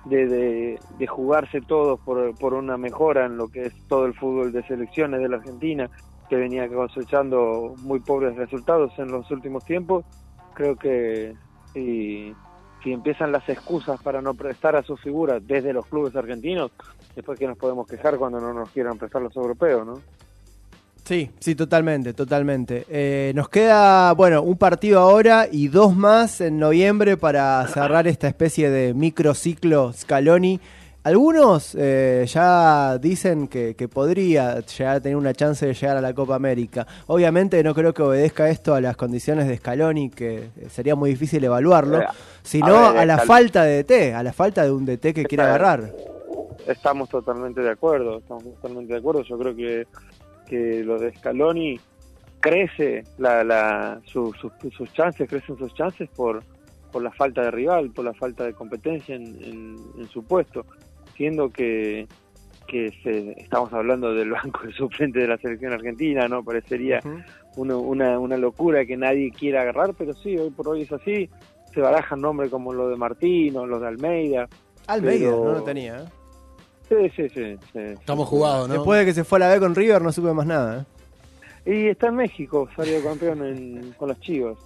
[0.05, 4.53] de, de, jugarse todos por, por una mejora en lo que es todo el fútbol
[4.53, 5.91] de selecciones de la Argentina,
[6.29, 10.05] que venía cosechando muy pobres resultados en los últimos tiempos,
[10.55, 11.35] creo que
[11.73, 12.35] si,
[12.83, 16.71] si empiezan las excusas para no prestar a sus figuras desde los clubes argentinos,
[17.15, 20.01] después que nos podemos quejar cuando no nos quieran prestar los europeos, ¿no?
[21.13, 22.87] Sí, sí, totalmente, totalmente.
[22.89, 28.29] Eh, nos queda, bueno, un partido ahora y dos más en noviembre para cerrar esta
[28.29, 30.59] especie de microciclo Scaloni.
[31.05, 36.01] Algunos eh, ya dicen que, que podría llegar a tener una chance de llegar a
[36.01, 36.87] la Copa América.
[37.09, 41.45] Obviamente no creo que obedezca esto a las condiciones de Scaloni, que sería muy difícil
[41.45, 42.07] evaluarlo, Eh,
[42.43, 45.25] sino a ver, a la falta de DT, a la falta de un DT que
[45.27, 45.93] quiera Está- agarrar.
[46.67, 49.23] Estamos totalmente de acuerdo, estamos totalmente de acuerdo.
[49.25, 49.87] Yo creo que,
[50.53, 51.81] que lo de Scaloni
[52.41, 56.43] crece la, la, su- su- sus chances, crecen sus chances por,
[56.91, 60.67] por la falta de rival, por la falta de competencia en, en- en su puesto,
[61.17, 62.07] siendo que,
[62.67, 66.45] que se, estamos hablando del banco de suplente de la selección argentina, ¿no?
[66.45, 67.01] Parecería
[67.57, 71.31] una, una, una locura que nadie quiera agarrar, pero sí, hoy por hoy es así.
[71.73, 74.47] Se barajan nombres como los de Martino, los de Almeida.
[74.87, 75.97] Almeida, Pero- no lo tenía.
[76.01, 76.05] ¿eh?
[76.93, 77.57] Sí, sí, sí.
[77.73, 77.79] sí.
[77.79, 78.75] Estamos jugados, ¿no?
[78.75, 80.85] Después de que se fue a la B con River no supe más nada.
[81.65, 81.71] ¿eh?
[81.75, 84.59] Y está en México, salió campeón en- con los Chivos.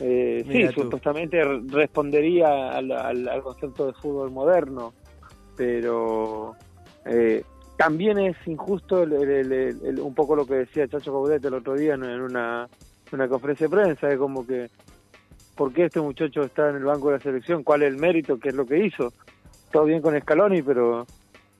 [0.00, 0.82] Eh, sí, tú.
[0.82, 4.94] supuestamente re- respondería al, al- al concepto de fútbol moderno,
[5.56, 6.54] pero
[7.04, 7.42] eh,
[7.76, 11.54] también es injusto el- el- el- el- un poco lo que decía Chacho Caudet el
[11.54, 12.68] otro día en, en una,
[13.12, 14.68] una conferencia de prensa, es como que,
[15.56, 17.64] ¿por qué este muchacho está en el banco de la selección?
[17.64, 18.38] ¿Cuál es el mérito?
[18.38, 19.12] ¿Qué es lo que hizo?
[19.72, 21.06] Todo bien con Scaloni, pero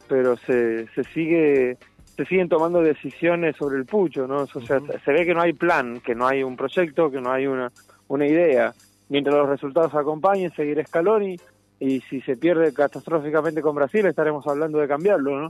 [0.09, 1.77] pero se, se sigue
[2.17, 4.43] se siguen tomando decisiones sobre el pucho, ¿no?
[4.53, 7.31] O sea, se ve que no hay plan, que no hay un proyecto, que no
[7.31, 7.71] hay una,
[8.09, 8.75] una idea.
[9.09, 11.37] Mientras los resultados acompañen, seguirá Scaloni
[11.79, 15.49] y si se pierde catastróficamente con Brasil estaremos hablando de cambiarlo, ¿no?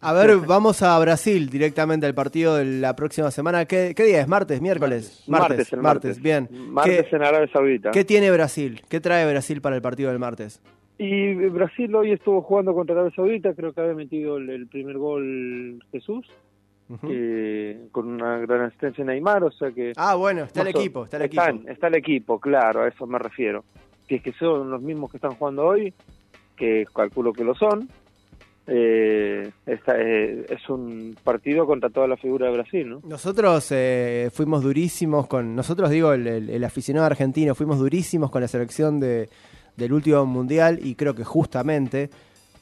[0.00, 3.64] A ver, vamos a Brasil directamente al partido de la próxima semana.
[3.64, 4.28] ¿Qué, qué día es?
[4.28, 4.60] ¿Martes?
[4.60, 5.24] ¿Miércoles?
[5.26, 6.22] Martes, el martes.
[6.22, 6.48] bien.
[6.50, 7.90] Martes ¿Qué, en Arabia Saudita.
[7.90, 8.82] qué tiene Brasil?
[8.88, 10.60] ¿Qué trae Brasil para el partido del martes?
[10.98, 14.96] Y Brasil hoy estuvo jugando contra Arabia Saudita, creo que había metido el, el primer
[14.96, 16.26] gol Jesús,
[17.08, 19.92] eh, con una gran asistencia en Neymar, o sea que...
[19.96, 21.42] Ah, bueno, está el equipo, está el equipo.
[21.68, 23.64] Está el equipo, claro, a eso me refiero.
[24.08, 25.92] Si es que son los mismos que están jugando hoy,
[26.56, 27.88] que calculo que lo son,
[28.68, 33.00] eh, esta, eh, es un partido contra toda la figura de Brasil, ¿no?
[33.06, 38.40] Nosotros eh, fuimos durísimos con, nosotros digo, el, el- el aficionado argentino, fuimos durísimos con
[38.42, 39.28] la selección de,
[39.76, 42.10] del último mundial y creo que justamente,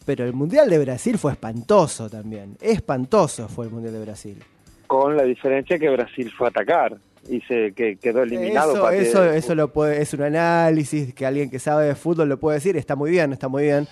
[0.04, 4.42] pero el mundial de Brasil fue espantoso también, espantoso fue el mundial de Brasil.
[4.86, 6.96] Con la diferencia que Brasil fue a atacar
[7.28, 8.72] y se que quedó eliminado.
[8.72, 11.94] Eso, para que- eso, eso lo puede, es un análisis que alguien que sabe de
[11.94, 13.88] fútbol lo puede decir, está muy bien, está muy bien,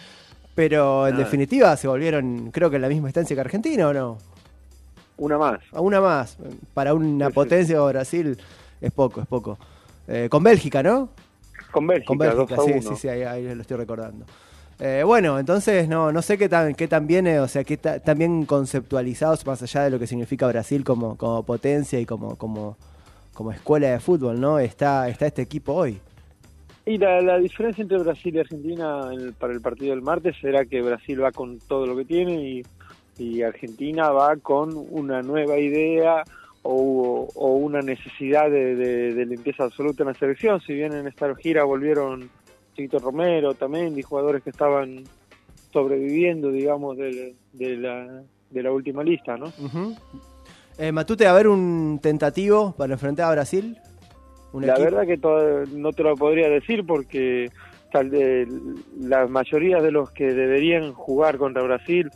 [0.55, 1.19] pero en Ah.
[1.19, 4.19] definitiva se volvieron, creo que en la misma instancia que Argentina o no,
[5.17, 5.61] Una más.
[5.73, 6.37] a una más,
[6.75, 7.35] para una Sí, sí.
[7.35, 8.37] potencia como Brasil
[8.81, 9.59] es poco, es poco.
[10.09, 11.09] Eh, con Bélgica, ¿no?
[11.73, 12.83] Con Bélgica, Con Bélgica, 2 a sí, 1.
[12.83, 14.25] sí, sí, ahí, ahí lo estoy recordando.
[14.81, 17.77] Eh, bueno, entonces no, no sé qué tan, qué tan bien, eh, o sea, qué
[17.77, 22.07] ta- tan bien conceptualizados más allá de lo que significa Brasil como, como potencia y
[22.07, 22.77] como, como,
[23.33, 24.59] como escuela de fútbol, ¿no?
[24.59, 26.01] Está, está este equipo hoy.
[26.85, 30.65] Y la, la diferencia entre Brasil y Argentina el- para el partido del martes será
[30.65, 32.63] que Brasil va con todo lo que tiene y,
[33.19, 36.25] y Argentina va con una nueva idea
[36.63, 40.61] o, o una necesidad de, de- de limpieza absoluta en la selección.
[40.61, 42.31] Si bien en esta gira volvieron
[42.75, 45.05] Chiquito Romero también, y jugadores que estaban
[45.73, 49.53] sobreviviendo, digamos, de, de la, de la última lista, ¿no?
[50.79, 53.77] Eh, Matute, a ver un tentativo para enfrentar a Brasil.
[54.53, 57.51] Un La equipo- verdad que no te lo podría decir porque
[57.91, 58.47] tal de,
[59.01, 62.11] la mayoría de los que deberían jugar contra Brasil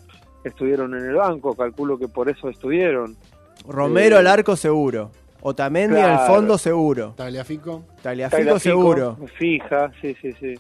[0.45, 3.17] estuvieron en el banco, calculo que por eso estuvieron.
[3.69, 5.11] Romero eh, al arco seguro.
[5.43, 7.15] Otamendi al fondo seguro.
[7.17, 7.85] Tagliafico.
[8.03, 9.17] Tagliafico Tagliafico, seguro.
[9.39, 10.55] Fija, sí, sí, sí.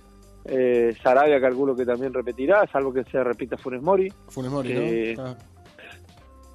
[0.44, 4.12] Eh, Sarabia calculo que también repetirá, salvo que se repita Funes Mori.
[4.28, 5.24] Funes Mori, Eh, ¿no?
[5.24, 5.36] Ah,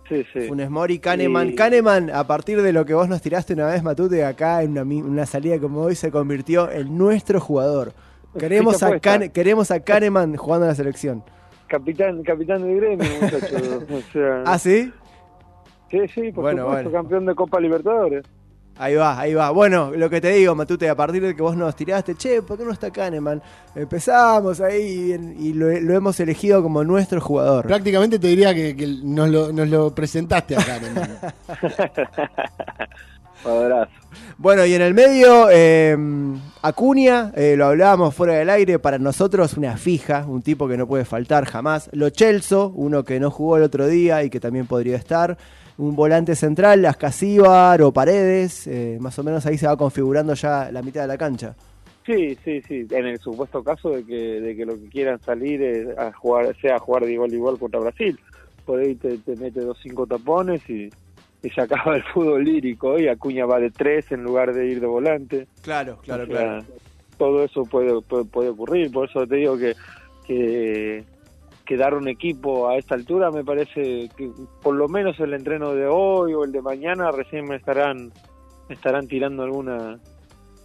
[0.08, 0.42] Sí, sí.
[0.42, 1.50] Funes Mori, Kahneman.
[1.52, 4.72] Y- Kahneman, a partir de lo que vos nos tiraste una vez, Matute, acá en
[4.78, 7.94] una, una salida como hoy, se convirtió en nuestro jugador.
[8.38, 11.24] Queremos a, queremos a Kahneman jugando en la selección.
[11.68, 13.62] Capitán, capitán del gremio, muchachos.
[13.89, 14.92] o sea, ¿Ah, sí?
[15.92, 16.92] Sí, sí, por Bueno, supuesto, bueno.
[16.92, 18.26] campeón de Copa Libertadores.
[18.78, 19.52] Ahí va, ahí va.
[19.52, 22.58] Bueno, lo que te digo, Matute, a partir de que vos nos tiraste, che, ¿por
[22.58, 23.42] qué no está Kahneman?
[23.76, 27.68] Empezamos ahí y lo, lo hemos elegido como nuestro jugador.
[27.68, 30.80] Prácticamente te diría que, que nos, lo, nos lo presentaste acá.
[33.46, 33.92] Abrazo.
[34.38, 35.98] Bueno, y en el medio, eh,
[36.62, 40.88] Acuña, eh, lo hablábamos fuera del aire, para nosotros una fija, un tipo que no
[40.88, 41.89] puede faltar jamás.
[41.94, 45.38] Lo Chelso, uno que no jugó el otro día y que también podría estar.
[45.82, 50.72] Un volante central, Ascasíbar o Paredes, eh, más o menos ahí se va configurando ya
[50.72, 51.56] la mitad de la cancha.
[52.06, 52.86] Sí, sí, sí.
[52.92, 56.56] En el supuesto caso de que, de que lo que quieran salir es a jugar,
[56.62, 58.20] sea jugar de igual a igual contra Brasil.
[58.64, 60.92] Por ahí te, te mete dos cinco tapones y,
[61.42, 63.00] y se acaba el fútbol lírico.
[63.00, 65.48] Y Acuña va de tres en lugar de ir de volante.
[65.64, 66.64] Claro, claro, O sea,
[67.18, 68.92] Todo eso puede, puede, puede ocurrir.
[68.92, 69.76] Por eso te digo que,
[70.28, 71.04] que,
[71.66, 74.32] que dar un equipo a esta altura me parece que
[74.62, 78.12] por lo menos el entreno de hoy o el de mañana recién me estarán,
[78.70, 79.99] me estarán tirando alguna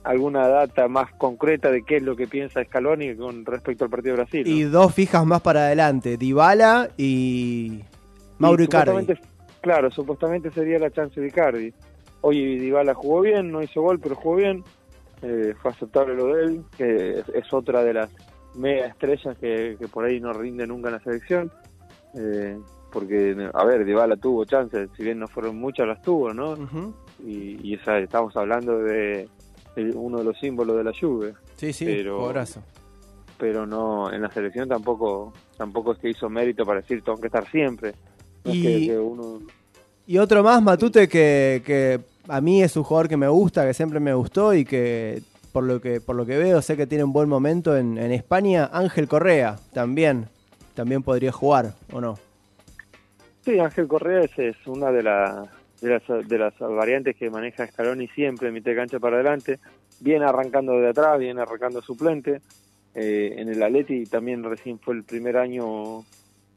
[0.04, 4.14] alguna data más concreta de qué es lo que piensa Scaloni con respecto al partido
[4.14, 4.44] de Brasil.
[4.48, 4.54] ¿no?
[4.56, 7.80] Y dos fijas más para adelante, Dybala y
[8.38, 8.90] Mauro Y Icardi.
[8.92, 9.28] supuestamente-
[9.60, 11.72] Claro, supuestamente sería la chance de Icardi.
[12.20, 14.62] Hoy Dybala jugó bien, no hizo gol, pero jugó bien.
[15.22, 18.10] Eh, fue aceptable lo de él, que es, es otra de las
[18.56, 21.50] mega estrellas que, que por ahí no rinde nunca en la selección.
[22.14, 22.58] Eh,
[22.92, 26.54] porque, a ver, Dybala tuvo chances, si bien no fueron muchas, las tuvo, ¿no?
[27.24, 29.28] Y, y estamos hablando de,
[29.74, 31.34] de uno de los símbolos de la Juve.
[31.56, 32.62] Sí, sí, Pero- jugadorazo.
[33.38, 37.26] pero no en la selección tampoco tampoco es que hizo mérito para decir tengo que
[37.26, 37.92] estar siempre
[38.44, 39.40] no es Y- que, que uno
[40.06, 43.74] Y otro más, Matute, que, que a mí es un jugador que me gusta, que
[43.74, 45.20] siempre me gustó y que
[45.56, 48.12] por lo que por lo que veo sé que tiene un buen momento en, en
[48.12, 48.68] España.
[48.74, 50.26] Ángel Correa también,
[50.74, 52.18] también podría jugar, ¿o no?
[53.42, 55.48] sí Ángel Correa es, es una de, la-
[55.80, 59.58] de las de las variantes que maneja Scaloni siempre mitad cancha para adelante
[60.00, 62.42] viene arrancando de atrás viene arrancando suplente
[62.94, 66.04] Eh, en el Atleti también recién fue el primer año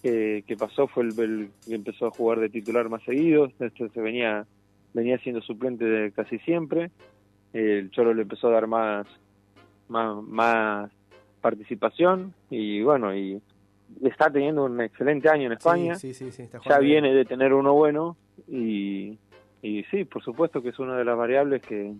[0.03, 4.01] que, pasó fue el, el que empezó a jugar de titular más seguido este se
[4.01, 4.45] venía
[4.93, 6.91] venía siendo suplente de casi siempre
[7.53, 9.07] el Cholo le empezó a dar más
[9.87, 10.91] más, más
[11.41, 13.41] participación y bueno y
[14.03, 15.95] está teniendo un excelente año en España.
[15.95, 19.17] Sí, sí, sí, está ya viene de tener uno bueno y,
[19.61, 21.93] y sí por supuesto que es una de las variables que,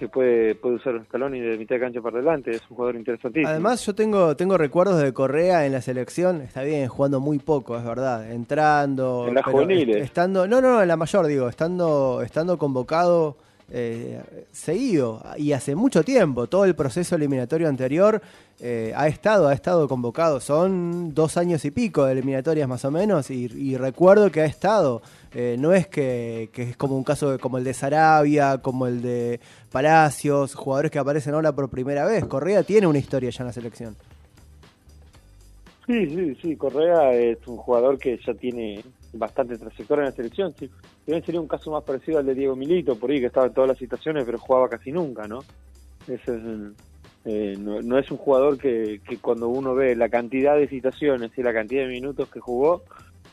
[0.00, 2.52] que puede puede usar Scaloni de mitad de cancha para adelante.
[2.52, 3.50] Es un jugador interesantísimo.
[3.50, 7.76] Además, yo tengo, tengo recuerdos de Correa en la selección, está bien, jugando muy poco,
[7.76, 9.26] es verdad, entrando.
[9.28, 9.98] En las juveniles.
[9.98, 13.36] Estando, no, no, en la mayor, digo, estando, estando convocado
[13.72, 16.48] eh, seguido y hace mucho tiempo.
[16.48, 18.20] Todo el proceso eliminatorio anterior
[18.58, 20.40] eh, ha estado, ha estado convocado.
[20.40, 25.02] Son dos años y pico de eliminatorias más o menos y, recuerdo que ha estado.
[25.32, 29.40] Eh, no es que, es como un caso como el de Sarabia, como el de
[29.70, 32.24] Palacios, jugadores que aparecen ahora por primera vez.
[32.26, 33.96] Correa tiene una historia ya en la selección.
[35.86, 36.56] Sí, sí, sí.
[36.56, 38.82] Correa es un jugador que ya tiene
[39.12, 40.54] bastante trayectoria en la selección.
[40.58, 40.70] Si
[41.06, 43.54] bien sería un caso más parecido al de Diego Milito, por ahí que estaba en
[43.54, 45.40] todas las situaciones, pero jugaba casi nunca, ¿no?
[46.06, 46.74] Ese es el-
[47.24, 51.30] eh, no, no es un jugador que, que cuando uno ve la cantidad de situaciones
[51.36, 52.82] y la cantidad de minutos que jugó,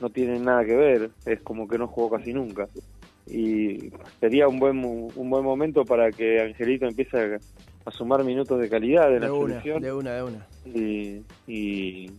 [0.01, 1.09] no tiene nada que ver.
[1.25, 2.67] Es como que no jugó casi nunca.
[3.25, 7.39] Y sería un buen un buen momento para que Angelito empiece a,
[7.85, 10.47] a sumar minutos de calidad en De la una, selección de una, de una.
[10.65, 12.11] y, y,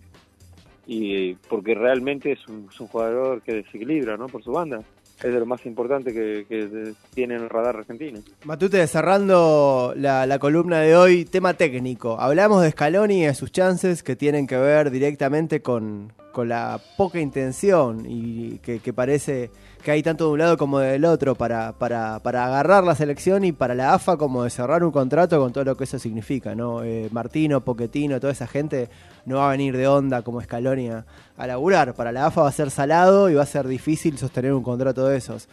[0.91, 4.27] y porque realmente es un, jugador que desequilibra ¿no?
[4.27, 4.81] por su banda.
[5.19, 8.21] Es de lo más importante que, que tiene en el radar argentino.
[8.45, 12.19] Matute, cerrando la, la columna de hoy, tema técnico.
[12.19, 16.81] Hablamos de Scaloni y de sus chances que tienen que ver directamente con, con la
[16.97, 19.51] poca intención y que, que parece
[19.83, 23.45] que hay tanto de un lado como del otro para, para, para agarrar la selección
[23.45, 26.55] y para la AFA como de cerrar un contrato con todo lo que eso significa.
[26.55, 26.83] ¿no?
[26.83, 28.89] Eh, Martino, Poquetino, toda esa gente
[29.25, 31.07] no va a venir de onda como Scaloni a,
[31.37, 31.95] a laburar.
[31.95, 35.07] Para la AFA va a ser salado y va a ser difícil sostener un contrato
[35.07, 35.49] de esos.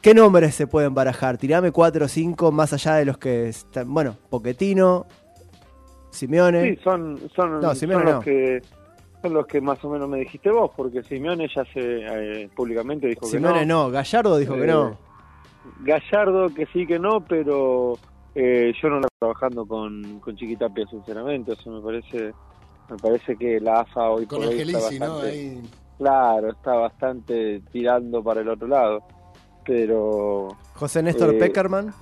[0.00, 1.36] ¿Qué nombres se pueden barajar?
[1.36, 3.92] Tirame cuatro o cinco más allá de los que están.
[3.92, 5.06] Bueno, Poquetino,
[6.10, 6.74] Simeone.
[6.76, 8.20] Sí, son, son, No, son Simeone los no.
[8.20, 8.62] que
[9.26, 11.80] son los que más o menos me dijiste vos, porque Simeone ya se
[12.42, 13.84] eh, públicamente dijo Simeone que no.
[13.84, 13.90] no.
[13.90, 14.96] Gallardo dijo que Eh, no.
[15.80, 17.94] Gallardo que sí que no, pero
[18.34, 21.52] eh, yo no lo estoy trabajando con, con Chiquitapia, sinceramente.
[21.52, 22.32] Eso me parece
[22.88, 25.06] me parece que la AFA hoy Con por hoy está Angelici, ¿no?
[25.14, 25.62] bastante- Ahí,
[25.98, 29.02] Claro, está bastante tirando para el otro lado.
[29.64, 31.92] Pero José Néstor eh, Peckerman.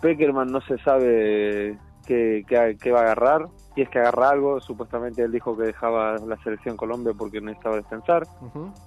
[0.00, 1.76] Peckerman no se sabe
[2.06, 3.48] qué, qué- qué va a agarrar.
[3.76, 7.76] Y es que agarra algo, supuestamente él dijo que dejaba la selección Colombia porque necesitaba
[7.76, 8.26] descansar.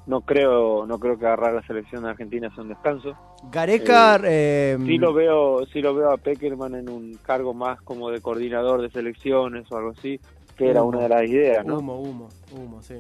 [0.05, 3.15] No creo no creo que agarrar la selección argentina sea un descanso.
[3.49, 4.19] Gareca.
[4.25, 8.19] eh, Sí lo veo sí lo veo a Peckerman en un cargo más como de
[8.21, 10.19] coordinador de selecciones o algo así,
[10.57, 11.77] que era una de las ideas, ¿no?
[11.79, 12.95] Humo, humo, humo, sí.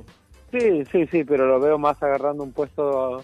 [0.51, 3.23] Sí, sí, sí, pero lo veo más agarrando un puesto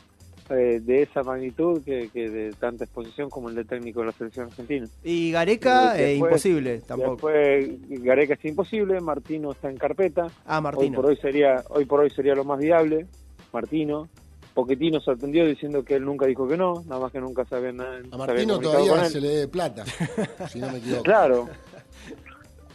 [0.49, 4.11] eh, de esa magnitud que, que de tanta exposición como el de técnico de la
[4.13, 4.87] selección argentina.
[5.03, 7.27] Y Gareca, Eh, eh, después- imposible tampoco.
[7.29, 7.69] Después
[8.03, 10.27] Gareca es imposible, Martino está en carpeta.
[10.45, 10.95] Ah, Hoy Martino.
[10.95, 13.05] por hoy sería hoy por hoy sería lo más viable,
[13.53, 14.07] Martino.
[14.53, 18.01] Poquetino sorprendió diciendo que él nunca dijo que no, nada más que nunca sabe nada.
[18.11, 19.85] a Martino todavía se le debe plata,
[20.51, 21.03] si no me equivoco.
[21.03, 21.49] Claro.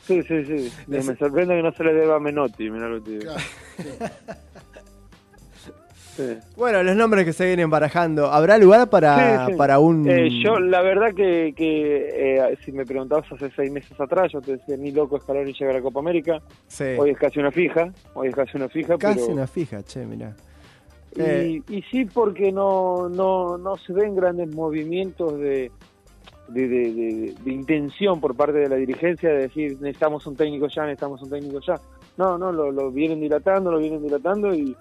[0.07, 0.70] Sí, sí, sí.
[0.87, 3.22] Me sorprende que no se le deba a Menotti, mirá lo que digo.
[3.22, 3.41] Claro,
[3.79, 3.89] Sí.
[6.56, 8.26] Bueno, los nombres que se vienen barajando.
[8.26, 9.58] ¿Habrá lugar para, Sí, sí.
[9.58, 10.08] para un.
[10.08, 14.40] Eh, yo, la verdad que, que eh, si me preguntabas hace seis meses atrás, yo
[14.40, 16.40] te decía, ni loco Scaloni llega a la Copa América.
[16.66, 16.84] Sí.
[16.98, 19.32] Hoy es casi una fija, hoy es casi una fija, Casi pero...
[19.32, 20.34] una fija, che, mirá.
[21.16, 21.62] Y, Eh.
[21.68, 25.70] y sí, porque no, no, no se ven grandes movimientos de,
[26.48, 30.66] de, de- de- de intención por parte de la dirigencia de decir necesitamos un técnico
[30.68, 31.80] ya, necesitamos un técnico ya.
[32.16, 34.76] No, no, lo, lo vienen dilatando, lo vienen dilatando y,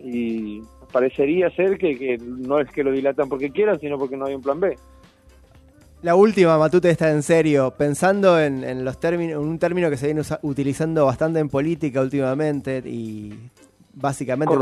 [0.00, 0.62] y
[0.92, 4.34] parecería ser que, que no es que lo dilatan porque quieran, sino porque no hay
[4.34, 4.76] un plan B.
[6.02, 7.74] La última, Matute, está en serio.
[7.76, 12.82] Pensando en, en los términos, un término que se viene utilizando bastante en política últimamente
[12.86, 13.34] y
[13.94, 14.54] básicamente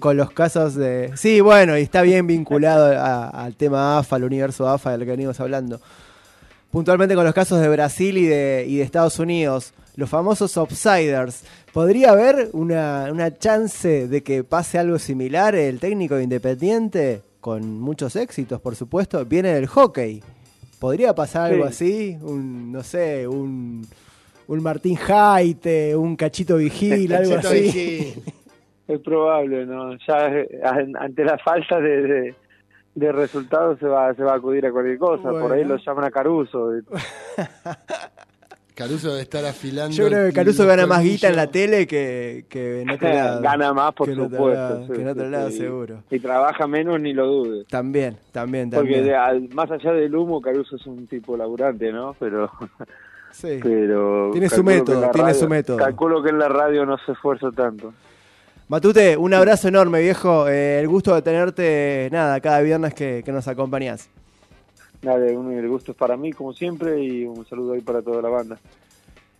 [0.00, 1.12] con, los casos de...
[1.16, 5.12] Sí, bueno, y está bien vinculado a- al tema AFA, al universo AFA del que
[5.12, 5.80] venimos hablando.
[6.72, 11.44] Puntualmente con los casos de Brasil y de, y de Estados Unidos, los famosos offsiders.
[11.72, 15.54] ¿Podría haber una, una chance de que pase algo similar?
[15.54, 20.22] El técnico de Independiente, con muchos éxitos, por supuesto, viene del hockey.
[20.78, 22.16] ¿Podría pasar algo así?
[22.22, 23.86] Un, no sé, un,
[24.48, 27.60] un Martín Jaite, un Cachito Vigil, algo Cachito así.
[27.60, 28.22] Vigil.
[28.88, 29.92] Es probable, ¿no?
[30.08, 32.34] Ya eh, an- ante la falta de, de,
[32.96, 35.30] de resultados se va, se va a acudir a cualquier cosa.
[35.30, 36.70] Por ahí lo llaman a Caruso.
[38.80, 39.94] Caruso debe estar afilando.
[39.94, 43.42] Yo creo que Caruso gana más guita en la tele que, que en otro lado.
[43.42, 44.48] Gana más, por que supuesto.
[44.48, 45.58] lado, sí, que en otro sí, lado, sí.
[45.58, 46.02] seguro.
[46.10, 47.66] Y trabaja menos, ni lo dudes.
[47.68, 49.04] También, también, Porque también.
[49.04, 52.16] de- al- más allá del humo, Caruso es un tipo laburante, ¿no?
[52.18, 52.50] Pero,
[53.32, 53.60] Sí.
[53.62, 55.76] pero Tiene su método, tiene su método.
[55.76, 57.92] Calculo que en la radio no se esfuerza tanto.
[58.68, 60.48] Matute, un abrazo enorme, viejo.
[60.48, 64.08] Eh, el gusto de tenerte, nada, cada viernes que, que nos acompañás.
[65.02, 68.20] Dale, un, el gusto es para mí, como siempre, y un saludo ahí para toda
[68.20, 68.58] la banda.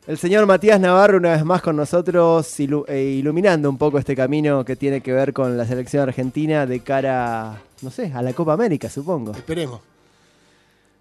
[0.07, 4.17] El señor Matías Navarro una vez más con nosotros, ilu- eh, iluminando un poco este
[4.17, 8.33] camino que tiene que ver con la selección argentina de cara, no sé, a la
[8.33, 9.33] Copa América, supongo.
[9.33, 9.81] Esperemos.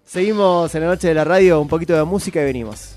[0.04, 2.94] Seguimos en la noche de la radio, un poquito de música y venimos.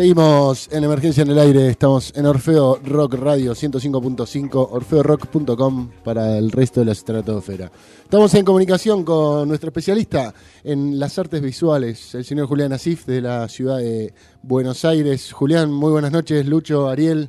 [0.00, 6.50] Seguimos en Emergencia en el Aire, estamos en Orfeo Rock Radio 105.5, orfeorock.com para el
[6.50, 7.70] resto de la estratosfera.
[8.04, 10.32] Estamos en comunicación con nuestro especialista
[10.64, 15.34] en las artes visuales, el señor Julián Asif de la ciudad de Buenos Aires.
[15.34, 17.28] Julián, muy buenas noches, Lucho, Ariel,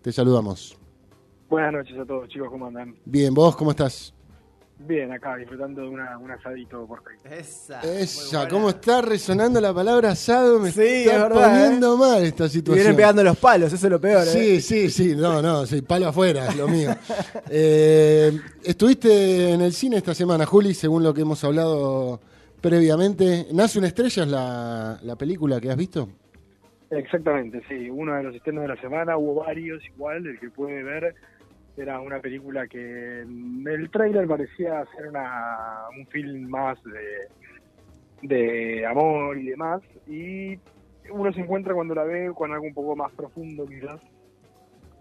[0.00, 0.78] te saludamos.
[1.50, 2.96] Buenas noches a todos, chicos, ¿cómo andan?
[3.04, 4.14] Bien, ¿vos cómo estás?
[4.84, 7.38] Bien, acá disfrutando de una, un asadito por ahí.
[7.38, 7.80] Esa.
[7.82, 10.58] Esa, ¿cómo está resonando la palabra asado?
[10.58, 12.74] Me Sí, está es verdad, poniendo mal esta Y situación.
[12.84, 14.22] vienen pegando los palos, eso es lo peor.
[14.26, 14.30] ¿eh?
[14.30, 16.90] Sí, sí, sí, no, no, sí, palo afuera, es lo mío.
[17.54, 18.32] Eh,
[18.64, 22.20] estuviste en el cine esta semana, Juli, según lo que hemos hablado
[22.60, 23.46] previamente.
[23.52, 26.08] ¿Nace una estrella es la, la película que has visto?
[26.90, 27.88] Exactamente, sí.
[27.90, 31.14] Uno de los estrenos de la semana, hubo varios igual, el que puede ver
[31.76, 38.86] era una película que en el tráiler parecía ser una, un film más de, de
[38.86, 40.58] amor y demás, y
[41.10, 44.00] uno se encuentra cuando la ve con algo un poco más profundo quizás.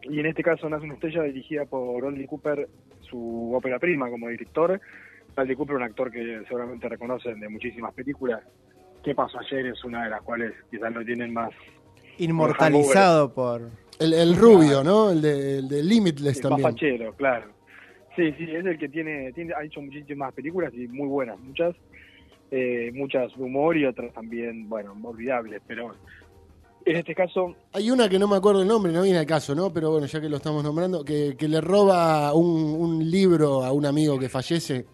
[0.04, 2.68] Y en este caso nace una estrella dirigida por Bradley Cooper,
[3.02, 4.80] su ópera prima como director.
[5.36, 8.42] Bradley Cooper, un actor que seguramente reconocen de muchísimas películas.
[9.04, 9.68] ¿Qué pasó ayer?
[9.68, 11.52] Es una de las cuales quizás lo tienen más
[12.18, 13.70] Inmortalizado por.
[14.02, 15.12] El, el rubio, ¿no?
[15.12, 16.62] El de, el de Limitless Sí, también.
[16.64, 17.52] Más fachero, claro.
[18.16, 21.76] Sí, sí, es el que tiene, tiene, ha hecho muchísimas películas y muy buenas, muchas,
[22.52, 25.95] eh, muchas de humor y otras también, bueno, olvidables, pero
[26.84, 29.54] en este caso, Hay una que no me acuerdo el nombre, no viene al caso,
[29.56, 29.72] ¿no?
[29.72, 33.72] Pero bueno, ya que lo estamos nombrando, que, que le roba un, un libro a
[33.72, 34.86] un amigo que fallece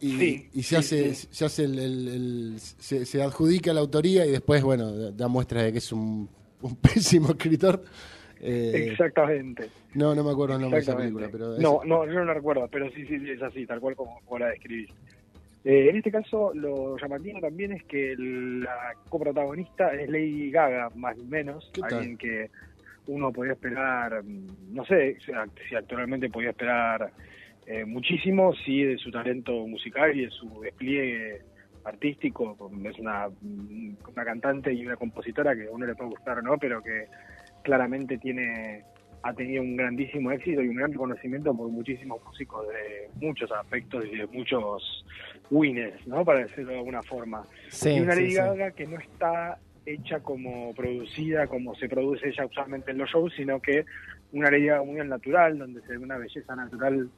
[0.00, 1.28] y, Sí, y se sí, hace, sí.
[1.30, 5.28] se hace el, el- el- se, se adjudica la autoría y después, bueno, da- da
[5.28, 6.28] muestra de que es un,
[6.62, 7.82] un pésimo escritor.
[8.40, 9.68] Eh, exactamente.
[9.94, 12.24] no, no me acuerdo el nombre de esa película, pero es- no, no, yo no
[12.24, 14.52] la recuerdo, pero sí, sí, es así, tal cual como, como la.
[15.64, 21.16] Eh, en este caso, lo llamativo también es que la coprotagonista es Lady Gaga, más
[21.16, 22.50] o menos, alguien que
[23.06, 25.18] uno podía esperar, mm, no sé
[25.68, 27.12] si actualmente podía esperar
[27.66, 31.42] eh, muchísimo, sí, de su talento musical y de su despliegue
[31.84, 32.56] artístico.
[32.84, 36.42] Es una, mm, una cantante y una compositora que a uno le puede gustar o
[36.42, 37.06] no, pero que
[37.62, 38.84] claramente tiene
[39.22, 44.04] ha tenido un grandísimo éxito y un gran reconocimiento por muchísimos músicos de muchos aspectos
[44.10, 45.04] y de muchos
[45.50, 46.24] winners, ¿no?
[46.24, 47.44] Para decirlo de alguna forma.
[47.68, 48.36] Sí, y una sí, Lady sí.
[48.36, 53.32] Gaga que no está hecha como producida, como se produce ella usualmente en los shows,
[53.36, 53.84] sino que
[54.32, 57.08] una Lady Gaga muy al natural, donde se ve una belleza natural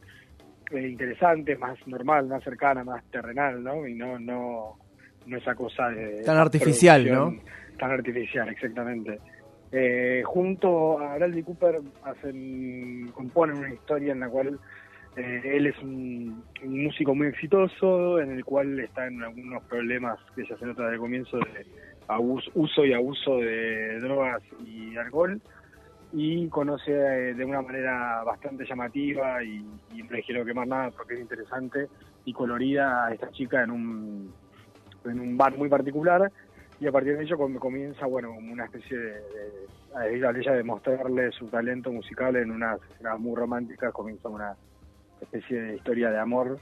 [0.74, 3.86] eh, interesante, más normal, más cercana, más terrenal, ¿no?
[3.86, 4.76] Y no, no,
[5.26, 6.22] no esa cosa de...
[6.22, 7.40] Tan artificial, producción
[7.78, 9.18] Tan artificial, exactamente.
[9.72, 14.58] Eh, junto a Bradley Cooper hacen, componen una historia en la cual
[15.16, 20.18] Eh, él es un, un músico muy exitoso en el cual está en algunos problemas
[20.34, 21.64] que ya se nota desde el comienzo de
[22.08, 25.40] abus- uso y abuso de drogas y alcohol
[26.16, 30.90] y conoce eh, de una manera bastante llamativa y, y no les quiero quemar nada
[30.92, 31.88] porque es interesante
[32.24, 34.32] y colorida a esta chica en un,
[35.04, 36.30] en un bar muy particular.
[36.80, 40.52] Y a partir de ello com- comienza bueno una especie de, de ella a ella
[40.52, 44.54] de mostrarle su talento musical en unas escenas muy románticas comienza una
[45.20, 46.58] especie de historia de amor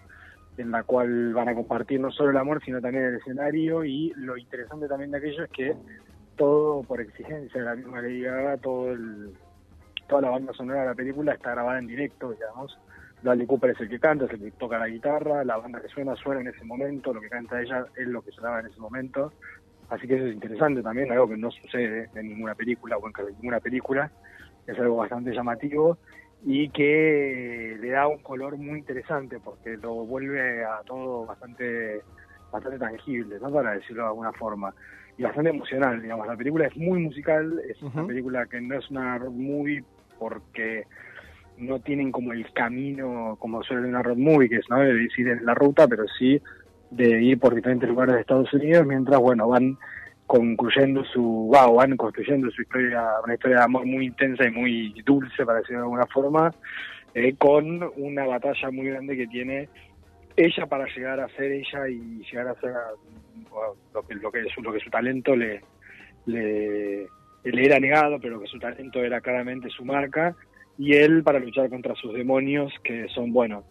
[0.58, 3.84] en la cual van a compartir no solo el amor sino también el escenario.
[3.84, 5.74] Y lo interesante también de aquello es que
[6.36, 9.32] todo por exigencia de la misma Lady Gaga, todo el,
[10.08, 12.78] toda la banda sonora de la película está grabada en directo, digamos.
[13.22, 15.88] Bradley Cooper es el que canta, es el que toca la guitarra, la banda que
[15.88, 18.80] suena suena en ese momento, lo que canta ella es lo que sonaba en ese
[18.80, 19.32] momento.
[19.90, 23.12] Así que eso es interesante también, algo que no sucede en ninguna película o en
[23.12, 24.10] casi ninguna película.
[24.66, 25.98] Es algo bastante llamativo
[26.44, 32.02] y que le da un color muy interesante porque lo vuelve a todo bastante
[32.50, 33.50] bastante tangible, ¿no?
[33.50, 34.74] Para decirlo de alguna forma.
[35.18, 36.26] Y bastante emocional, digamos.
[36.26, 39.84] La película es muy musical, es una película que no es una road movie
[40.18, 40.84] porque
[41.58, 44.80] no tienen como el camino como suele una road movie, que es ¿no?
[44.80, 46.40] de decir en la ruta, pero sí
[46.90, 49.78] de ir por diferentes lugares de Estados Unidos mientras, bueno, van
[50.26, 55.02] concluyendo su, o van construyendo su historia, una historia de amor muy intensa y muy
[55.04, 56.50] dulce, para decirlo de alguna forma,
[57.14, 59.68] eh, con una batalla muy grande que tiene
[60.36, 62.72] ella para llegar a ser ella y llegar a ser
[63.94, 65.60] lo que lo que su, lo que su talento le,
[66.26, 67.08] le
[67.44, 70.34] era negado pero que su talento era claramente su marca
[70.78, 73.64] y él para luchar contra sus demonios que son bueno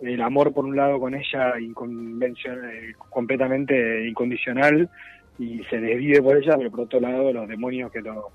[0.00, 4.90] el amor por un lado con ella eh, completamente incondicional
[5.38, 8.30] y se desvive por ella pero por otro lado los demonios que lo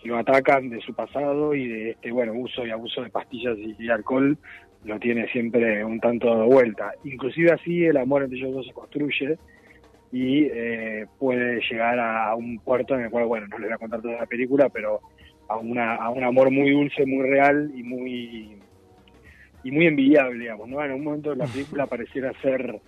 [0.00, 3.56] que lo atacan de su pasado y de este bueno uso y abuso de pastillas
[3.58, 4.36] y, y alcohol
[4.84, 6.92] lo tiene siempre un tanto dado vuelta.
[7.04, 9.38] Inclusive así el amor entre ellos dos se construye
[10.12, 13.74] y eh, puede llegar a, a un puerto en el cual, bueno, no les voy
[13.74, 15.00] a contar toda la película, pero
[15.48, 18.58] a, una, a un amor muy dulce, muy real y muy
[19.64, 20.84] y muy envidiable, digamos, ¿no?
[20.84, 22.80] En un momento de la película pareciera ser,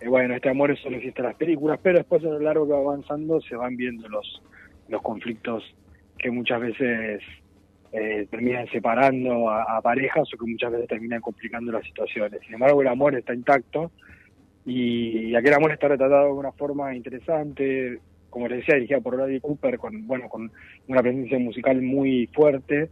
[0.00, 2.72] eh, bueno, este amor solo existe en las películas, pero después a lo largo que
[2.72, 4.42] va avanzando se van viendo los,
[4.88, 5.62] los conflictos
[6.18, 7.22] que muchas veces
[7.92, 12.40] eh, terminan separando a, a parejas o que muchas veces terminan complicando las situaciones.
[12.40, 13.92] Sin embargo, el amor está intacto
[14.64, 17.98] y aquel amor está retratado de una forma interesante,
[18.30, 20.50] como les decía, dirigida por Bradley Cooper, con, bueno, con
[20.88, 22.90] una presencia musical muy fuerte,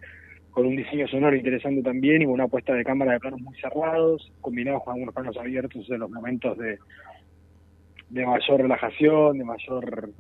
[0.51, 3.57] con un diseño sonoro interesante también y con una puesta de cámara de planos muy
[3.61, 6.79] cerrados, combinados con algunos planos abiertos en los momentos de,
[8.11, 10.11] de mayor relajación, de mayor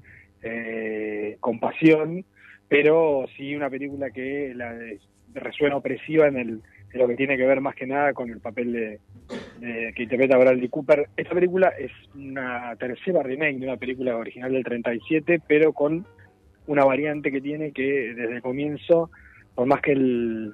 [0.43, 2.24] eh, compasión,
[2.68, 4.74] pero sí una película que la
[5.35, 6.62] resuena opresiva en, el,
[6.99, 9.01] lo que tiene que ver más que nada con el papel de,
[9.57, 11.09] de- que interpreta Bradley Cooper.
[11.17, 16.05] Esta película es una tercera remake de una película original del 37, pero con
[16.67, 19.11] una variante que tiene que desde el comienzo,
[19.55, 20.53] por más que el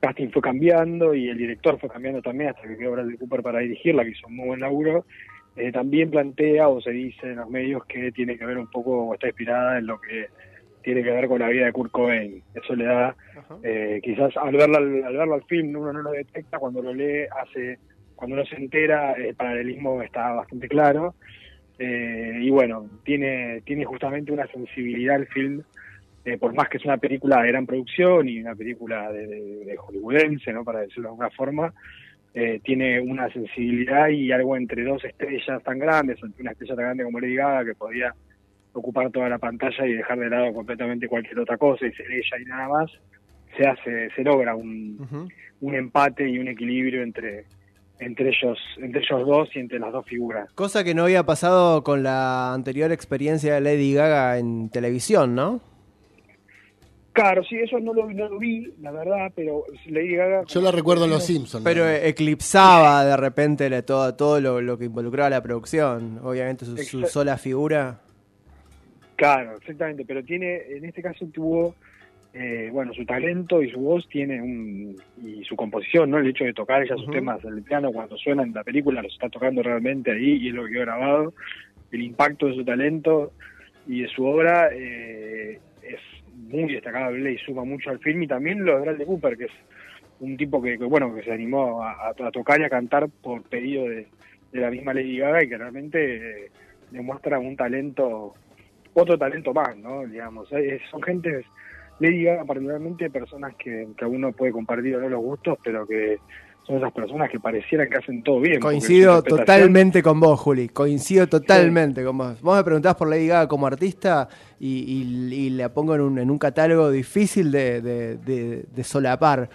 [0.00, 3.60] casting fue cambiando y el director fue cambiando también hasta que quedó Bradley Cooper para
[3.60, 5.06] dirigirla, que hizo un muy buen laburo,
[5.54, 9.04] eh, también plantea o se dice en los medios que tiene que ver un poco
[9.06, 10.26] o está inspirada en lo que
[10.82, 12.42] tiene que ver con la vida de Kurt Cobain.
[12.54, 13.14] Eso le da,
[13.62, 16.92] eh, quizás al verlo al, al verlo al film uno no lo detecta, cuando lo
[16.92, 17.78] lee hace,
[18.14, 21.14] cuando uno se entera el paralelismo está bastante claro.
[21.78, 25.62] Eh, y bueno, tiene, tiene justamente una sensibilidad el film,
[26.24, 29.64] eh, por más que es una película de gran producción y una película de, de-
[29.64, 30.62] de hollywoodense, ¿no?
[30.64, 31.72] para decirlo de alguna forma,
[32.34, 36.84] eh, tiene una sensibilidad y algo entre dos estrellas tan grandes, entre una estrella tan
[36.84, 38.14] grande como Lady Gaga, que podía
[38.72, 42.36] ocupar toda la pantalla y dejar de lado completamente cualquier otra cosa y ser ella
[42.40, 42.90] y nada más,
[43.56, 45.28] se hace, se logra un,
[45.60, 47.44] un empate y un equilibrio entre
[47.98, 50.50] entre ellos entre ellos dos y entre las dos figuras.
[50.54, 55.60] Cosa que no había pasado con la anterior experiencia de Lady Gaga en televisión, ¿no?
[57.12, 60.44] Claro, sí, eso no lo, no lo vi, la verdad, pero Lady Gaga...
[60.46, 61.62] Yo la recuerdo en Los Simpsons.
[61.62, 61.90] Pero ¿no?
[61.90, 66.18] eclipsaba de repente la- todo, todo lo, lo que involucraba la producción.
[66.24, 68.00] Obviamente su, su sola figura.
[69.22, 71.76] Claro, exactamente, pero tiene, en este caso tuvo,
[72.34, 76.18] eh, bueno, su talento y su voz tiene un, y su composición, ¿no?
[76.18, 79.00] El hecho de tocar ella sus temas en el piano cuando suenan en la película,
[79.00, 81.34] los está tocando realmente ahí y es lo que quedó grabado.
[81.92, 83.30] El impacto de su talento
[83.86, 86.00] y de su obra eh, es
[86.34, 89.52] muy destacable y suma mucho al film y también lo de Bradley Cooper, que es
[90.18, 93.08] un tipo que, que, bueno, que se animó a, a- a tocar y a cantar
[93.22, 94.08] por pedido de,
[94.52, 96.50] de la misma Lady Gaga y que realmente eh,
[96.90, 98.34] demuestra un talento
[98.94, 100.02] otro talento más, ¿no?
[100.06, 100.48] Digamos,
[100.90, 101.44] son gentes,
[102.00, 106.18] Lady Gaga particularmente, personas que, que uno puede compartir o no los gustos, pero que
[106.66, 108.60] son esas personas que parecieran que hacen todo bien.
[108.60, 110.68] Coincido totalmente con vos, Juli.
[110.68, 112.40] Coincido totalmente con vos.
[112.40, 114.28] Vos me preguntás por Lady Gaga como artista
[114.60, 118.84] y, y- y la pongo en un, en un catálogo difícil de, de- de- de
[118.84, 119.48] solapar.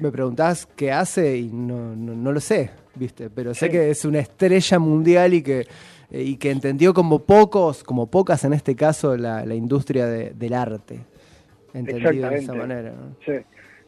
[0.00, 3.30] Me preguntás qué hace y no, no, no lo sé, ¿viste?
[3.30, 3.72] Pero sé Sí.
[3.72, 5.66] que es una estrella mundial y que,
[6.10, 10.30] eh, y que entendió como pocos, como pocas en este caso, la, la industria de-
[10.30, 11.00] del arte.
[11.74, 12.92] Entendido de esa manera.
[12.92, 13.16] ¿no?
[13.24, 13.32] Sí.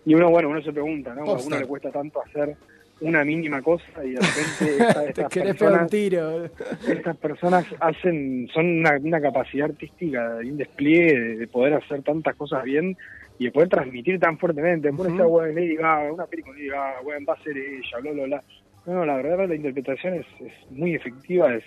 [0.05, 1.23] Y uno, bueno, uno se pregunta, ¿no?
[1.25, 2.57] A uno le cuesta tanto hacer
[3.01, 6.45] una mínima cosa y de repente esta- Te estas, querés pegar un personas, tiro.
[6.87, 12.37] estas personas hacen, son una, una capacidad artística un despliegue de, de poder hacer tantas
[12.37, 12.97] cosas bien
[13.39, 14.89] y de poder transmitir tan fuertemente.
[14.89, 15.17] Después Ujú.
[15.17, 18.13] decía, bueno, Lady Gaga, una película de Lady Gaga, bueno, va a ser ella, bla,
[18.13, 18.43] bla, bla.
[18.87, 21.65] No, no, la verdad la interpretación es, es muy efectiva, es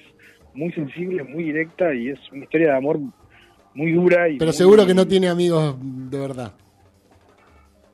[0.53, 2.99] muy sensible, muy directa y es una historia de amor
[3.73, 4.29] muy dura.
[4.29, 6.53] Y Pero muy- seguro que no tiene amigos de verdad.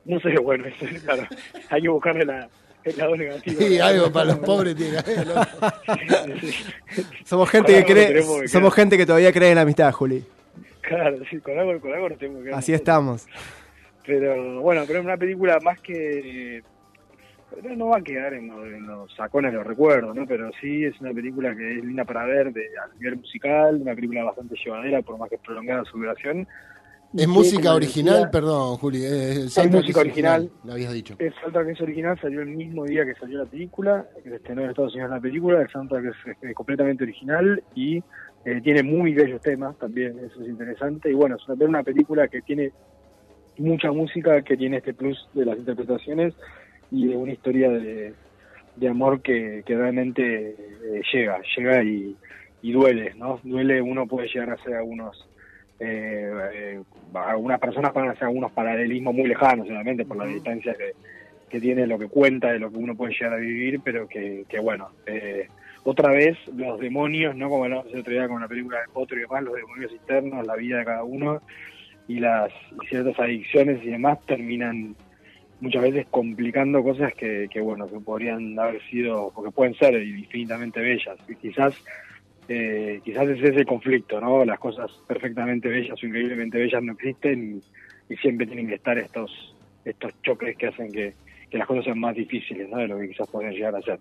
[0.05, 1.23] No sé, bueno, eso es claro.
[1.69, 2.49] Hay que buscarle la,
[2.83, 3.61] el lado negativo.
[3.61, 4.97] Sí, algo para los pobres tiene.
[7.25, 10.23] Somos gente que cree, que somos gente que todavía cree en la amistad, Juli.
[10.81, 13.27] Claro, sí, con algo, con algo nos tenemos que Así estamos.
[14.05, 16.63] Pero bueno, pero es una película más que.
[17.61, 20.25] Pero no va a quedar en, los- en los sacones de los recuerdos, ¿no?
[20.25, 23.95] Pero sí es una película que es linda para ver de, a nivel musical, una
[23.95, 26.47] película bastante llevadera, por más que es prolongada su duración.
[27.11, 29.03] Es que, música original, decía, perdón, Juli.
[29.03, 30.49] Es, música es original.
[30.63, 31.15] Lo habías dicho.
[31.17, 34.69] El soundtrack es original, salió el mismo día que salió la película, que estrenó en
[34.69, 37.97] Estados Unidos la película, el soundtrack es, eh, completamente original y
[38.45, 41.09] eh, tiene muy bellos temas también, eso es interesante.
[41.09, 42.71] Y bueno, es una, una película que tiene
[43.57, 46.35] mucha música, que tiene este plus de las interpretaciones
[46.91, 48.13] y de una historia de,
[48.75, 52.15] de amor que, que realmente eh, llega, llega y,
[52.61, 53.39] y duele, ¿no?
[53.43, 55.27] Duele, uno puede llegar a hacer algunos
[55.79, 56.81] eh, eh,
[57.13, 60.91] algunas personas van a hacer algunos paralelismos muy lejanos, obviamente, por la distancia que,
[61.49, 64.43] que tiene lo que cuenta de lo que uno puede llegar a vivir, pero que,
[64.49, 65.47] que bueno, eh,
[65.83, 67.49] otra vez los demonios, ¿no?
[67.49, 70.45] Como hablamos el otro día con la película de Potro y demás, los demonios internos,
[70.45, 71.41] la vida de cada uno
[72.07, 72.51] y las
[72.81, 74.95] y ciertas adicciones y demás terminan
[75.61, 80.79] muchas veces complicando cosas que, que bueno, que podrían haber sido, porque pueden ser infinitamente
[80.79, 81.17] bellas.
[81.27, 81.75] Y quizás
[82.51, 84.43] eh, quizás ese es el conflicto, ¿no?
[84.43, 87.61] Las cosas perfectamente bellas o increíblemente bellas no existen
[88.09, 89.55] y, siempre tienen que estar estos
[89.85, 91.13] estos choques que hacen que,
[91.47, 92.77] que las cosas sean más difíciles, ¿no?
[92.77, 93.99] De lo que quizás podrían llegar a ser.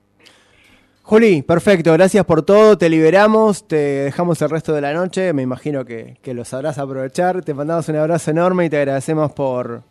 [1.03, 5.43] Juli, perfecto, gracias por todo, te liberamos, te dejamos el resto de la noche, me
[5.43, 9.83] imagino que, que lo sabrás aprovechar, te mandamos un abrazo enorme y te agradecemos por,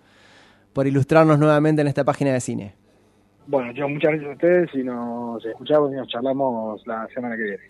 [0.77, 2.75] por ilustrarnos nuevamente en esta página de cine.
[3.47, 7.41] Bueno, yo muchas gracias a ustedes y nos escuchamos y nos charlamos la semana que
[7.41, 7.63] viene.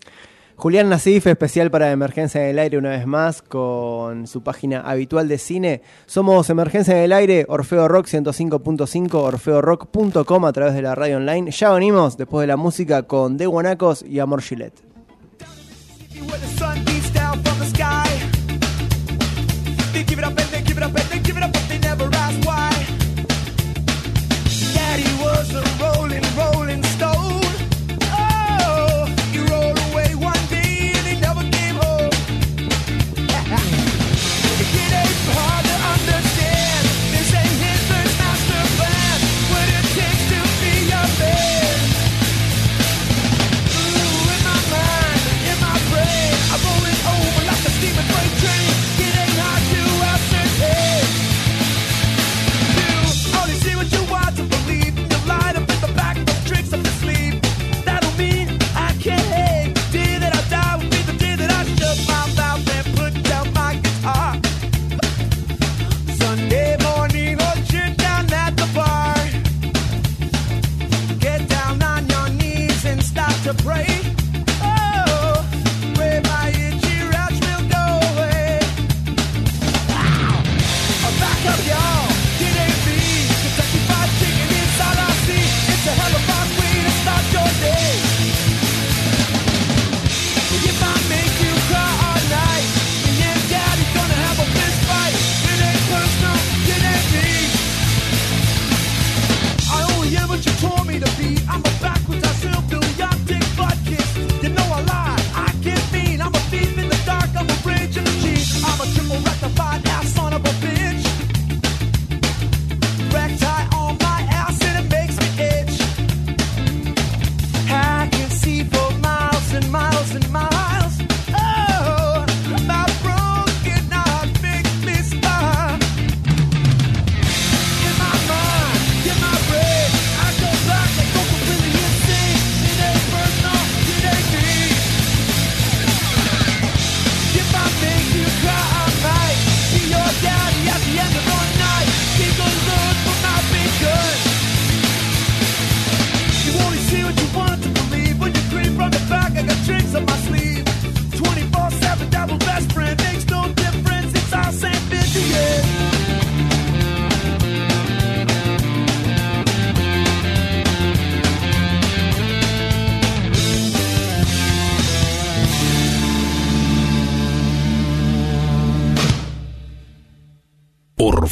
[0.56, 5.26] Julián Nasif, especial para Emergencia en el Aire una vez más con su página habitual
[5.26, 5.80] de cine.
[6.04, 11.50] Somos Emergencia en el Aire, Orfeo Rock 105.5, orfeorock.com a través de la radio online.
[11.50, 14.82] Ya venimos después de la música con De Guanacos y Amor Gillette.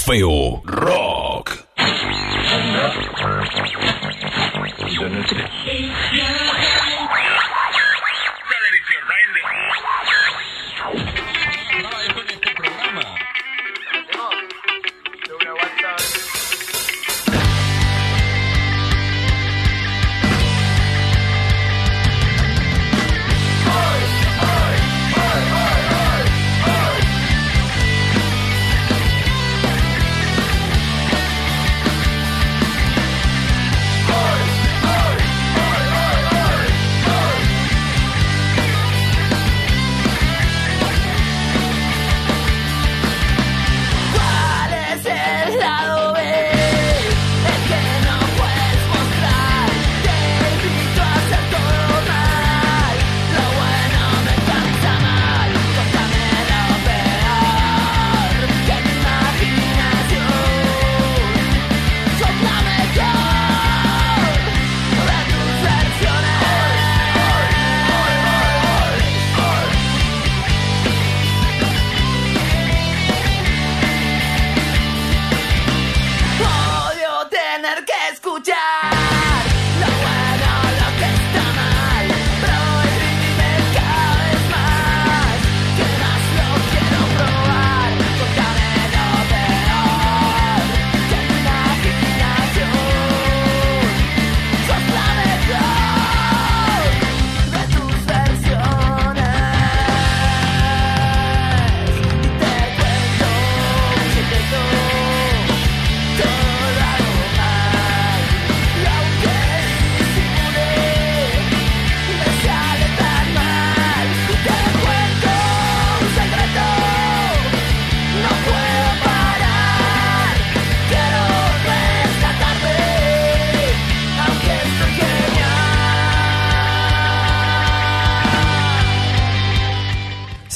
[0.06, 0.62] Orfeo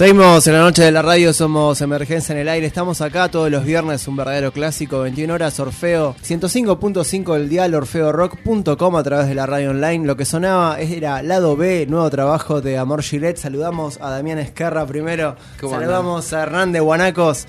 [0.01, 2.67] Seguimos en la noche de la radio, somos Emergencia en el Aire.
[2.67, 8.97] Estamos acá todos los viernes, un verdadero clásico, 21 horas, Orfeo 105.5 del dial, orfeorock.com
[8.97, 10.07] a través de la radio online.
[10.07, 13.37] Lo que sonaba era Lado B, nuevo trabajo de Amor Gillette.
[13.37, 15.37] Saludamos a Damián Esquerra primero.
[15.61, 17.45] ¿Cómo Saludamos a Hernán de Guanacos.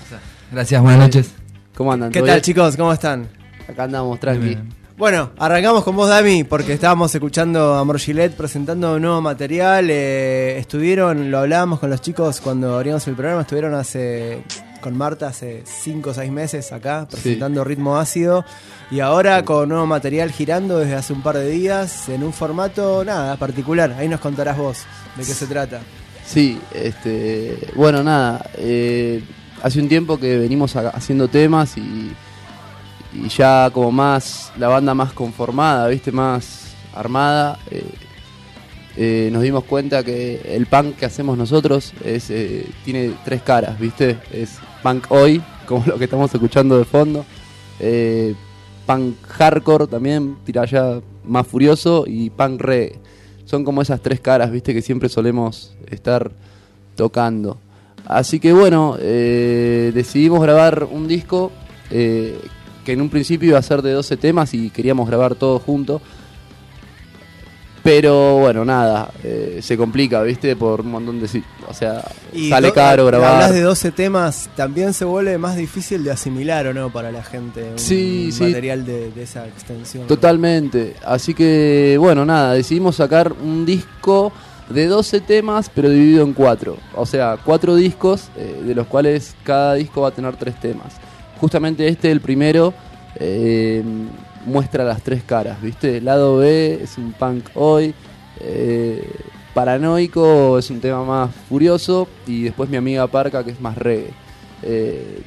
[0.50, 1.30] Gracias, buenas noches.
[1.74, 2.12] ¿Cómo andan?
[2.12, 2.42] ¿Qué ¿Todo tal, bien?
[2.42, 2.76] chicos?
[2.76, 3.30] ¿Cómo están?
[3.66, 4.58] Acá andamos, tranqui.
[5.02, 9.88] Bueno, arrancamos con vos, Dami, porque estábamos escuchando a Amor Gillette presentando un nuevo material.
[9.90, 14.44] eh, estuvieron, lo hablábamos con los chicos cuando abrimos el programa, estuvieron hace
[14.80, 18.44] con Marta hace 5 o 6 meses acá presentando Ritmo Ácido
[18.92, 23.04] y ahora con nuevo material girando desde hace un par de días en un formato,
[23.04, 23.96] nada, particular.
[23.98, 24.84] Ahí nos contarás vos
[25.16, 25.80] de qué se trata.
[26.24, 29.20] Sí, este, bueno, nada, eh,
[29.64, 32.12] hace un tiempo que venimos ha- haciendo temas y,
[33.14, 37.84] y ya como más, la banda más conformada, viste, más armada, eh,
[38.96, 43.78] eh, nos dimos cuenta que el punk que hacemos nosotros es, eh, tiene tres caras,
[43.78, 47.24] viste, es punk hoy, como lo que estamos escuchando de fondo,
[48.86, 52.98] punk hardcore también, tira ya más furioso y punk reggae.
[53.44, 56.30] Son como esas tres caras, viste, que siempre solemos estar
[56.96, 57.58] tocando.
[58.06, 61.52] Así que bueno, decidimos grabar un disco
[62.84, 66.00] que en un principio iba a ser de 12 temas y queríamos grabar todo junto.
[67.82, 70.54] Pero bueno, nada, eh, se complica, ¿viste?
[70.54, 71.42] Por un montón de...
[71.68, 72.04] O sea,
[72.48, 73.32] sale do- caro grabar.
[73.34, 77.24] Hablas de 12 temas, también se vuelve más difícil de asimilar o no para la
[77.24, 78.44] gente un Sí, sí.
[78.44, 80.06] material de, de esa extensión.
[80.06, 80.94] Totalmente.
[81.04, 84.32] Así que, bueno, nada, decidimos sacar un disco
[84.70, 86.76] de 12 temas, pero dividido en cuatro.
[86.94, 90.94] O sea, cuatro discos, eh, de los cuales cada disco va a tener tres temas.
[91.42, 92.72] Justamente este, el primero,
[93.16, 93.82] eh,
[94.46, 96.00] muestra las tres caras, ¿viste?
[96.00, 97.92] Lado B es un punk hoy.
[98.38, 99.04] eh,
[99.52, 102.06] Paranoico es un tema más furioso.
[102.28, 104.12] Y después mi amiga Parca, que es más reggae.
[104.62, 105.20] Eh,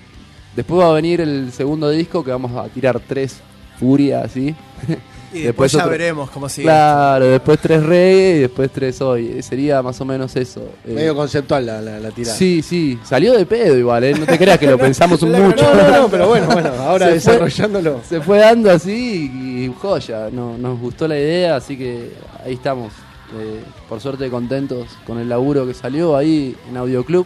[0.55, 3.41] después va a venir el segundo disco, que vamos a tirar tres
[3.77, 4.55] furias así.
[5.39, 6.65] Y después, ya otro- veremos cómo sigue.
[6.67, 9.41] Claro, después tres reggae y después tres hoy.
[9.41, 10.61] Sería más o menos eso.
[10.85, 12.35] Eh, Medio conceptual la, la, la tirada.
[12.35, 14.13] Sí, sí, salió de pedo igual, ¿eh?
[14.13, 15.63] no te creas que lo pensamos un mucho.
[15.63, 18.01] No, no, no, pero bueno, bueno, ahora Se fue- desarrollándolo.
[18.07, 19.31] Se fue dando así
[19.65, 22.11] y joya, no, nos gustó la idea, así que
[22.43, 22.93] ahí estamos.
[23.37, 23.59] Eh,
[23.89, 27.25] por suerte contentos con el laburo que salió ahí en Audioclub.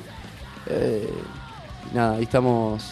[0.67, 1.09] Eh,
[1.93, 2.83] nada, ahí estamos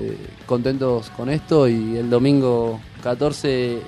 [0.00, 3.78] eh, contentos con esto y el domingo 14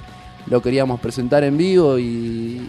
[0.48, 2.68] lo queríamos presentar en vivo y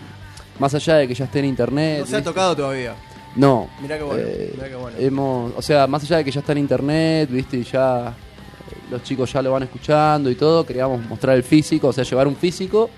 [0.60, 2.00] más allá de que ya esté en internet.
[2.02, 2.96] No se ha tocado todavía.
[3.36, 3.68] No.
[3.82, 4.98] Mirá bueno, Eh, mirá bueno.
[5.00, 8.76] hemos, o sea, más allá de que ya está en internet, viste, y ya eh,
[8.90, 12.28] los chicos ya lo van escuchando y todo, queríamos mostrar el físico, o sea, llevar
[12.28, 12.90] un físico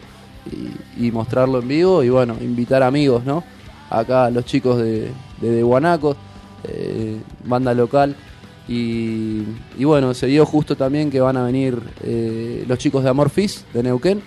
[0.97, 3.43] y, y mostrarlo en vivo y bueno, invitar amigos, ¿no?
[3.89, 5.09] Acá los chicos de,
[5.41, 6.15] de, de Guanacos,
[6.63, 8.15] eh, banda local.
[8.67, 9.41] Y,
[9.79, 13.65] y bueno, se dio justo también que van a venir eh, los chicos de Amorfis,
[13.73, 14.21] de Neuquén,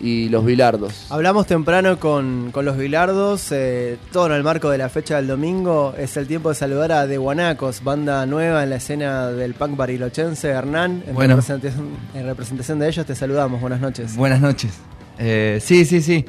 [0.00, 1.06] y los Bilardos.
[1.10, 5.26] Hablamos temprano con, con los Bilardos, eh, todo en el marco de la fecha del
[5.26, 5.94] domingo.
[5.98, 9.76] Es el tiempo de saludar a De Guanacos, banda nueva en la escena del punk
[9.76, 10.48] barilochense.
[10.48, 11.34] Hernán, en, Bueno.
[11.36, 13.60] representación, en representación de ellos te saludamos.
[13.60, 14.16] Buenas noches.
[14.16, 14.72] Buenas noches.
[15.18, 16.24] Eh, sí, sí, sí.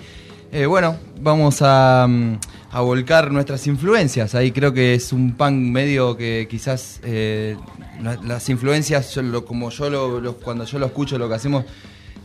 [0.52, 2.38] Eh, bueno, vamos a, mm,
[2.72, 4.34] a volcar nuestras influencias.
[4.34, 7.56] Ahí creo que es un punk medio que quizás eh,
[8.02, 11.36] la- las influencias, yo lo- como yo lo, lo- cuando yo lo escucho, lo que
[11.36, 11.66] hacemos,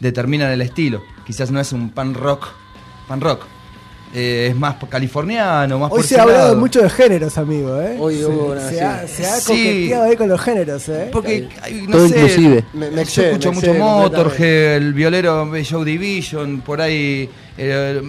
[0.00, 1.02] determinan el estilo.
[1.26, 2.46] Quizás no es un punk rock,
[3.08, 3.40] punk rock.
[4.16, 6.56] Eh, es más californiano, más Hoy por se ha hablado lado.
[6.60, 7.80] mucho de géneros, amigo.
[7.80, 7.96] ¿eh?
[7.98, 8.80] Hoy se, hubo una- se sí.
[8.80, 9.46] ha, se ha Sí.
[9.48, 10.88] coqueteado ahí con los géneros.
[10.88, 11.08] ¿eh?
[11.10, 12.64] Porque, ay, no Todo sé, inclusive.
[12.74, 17.28] Me- me yo escucho me mucho Motorhead, el violero Joe Division, por ahí,
[17.58, 18.02] eh,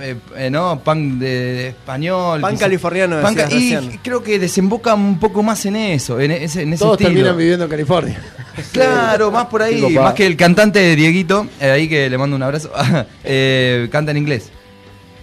[0.00, 0.80] eh, eh, ¿no?
[0.80, 2.40] Punk de, de español.
[2.40, 4.00] Quizá- californiano, Punk- decías y recién.
[4.02, 7.10] creo que desemboca un poco más en eso, en ese, en ese Todos estilo.
[7.10, 8.20] terminan viviendo en California.
[8.72, 12.42] Claro, más por ahí, más que el cantante Dieguito, eh, ahí que le mando un
[12.42, 12.70] abrazo,
[13.24, 14.50] eh, canta en inglés.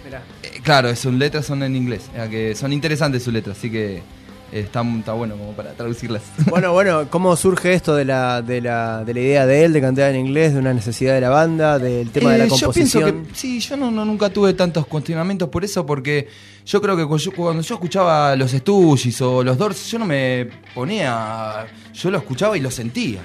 [0.04, 0.22] Mirá.
[0.42, 4.02] Eh, claro, sus letras son en inglés, eh, que son interesantes sus letras, así que
[4.52, 6.22] está, está bueno como para traducirlas.
[6.48, 9.80] Bueno, bueno, ¿cómo surge esto de la, de, la, de la idea de él de
[9.80, 12.70] cantar en inglés, de una necesidad de la banda, del tema de la Eh, Yo
[12.72, 13.26] pienso composición?
[13.26, 16.28] que sí, yo no, no- nunca tuve tantos cuestionamientos por eso, porque
[16.66, 21.66] yo creo que cuando yo escuchaba los Stooges o los Doors, yo no me ponía,
[21.94, 23.20] yo lo escuchaba y lo sentía.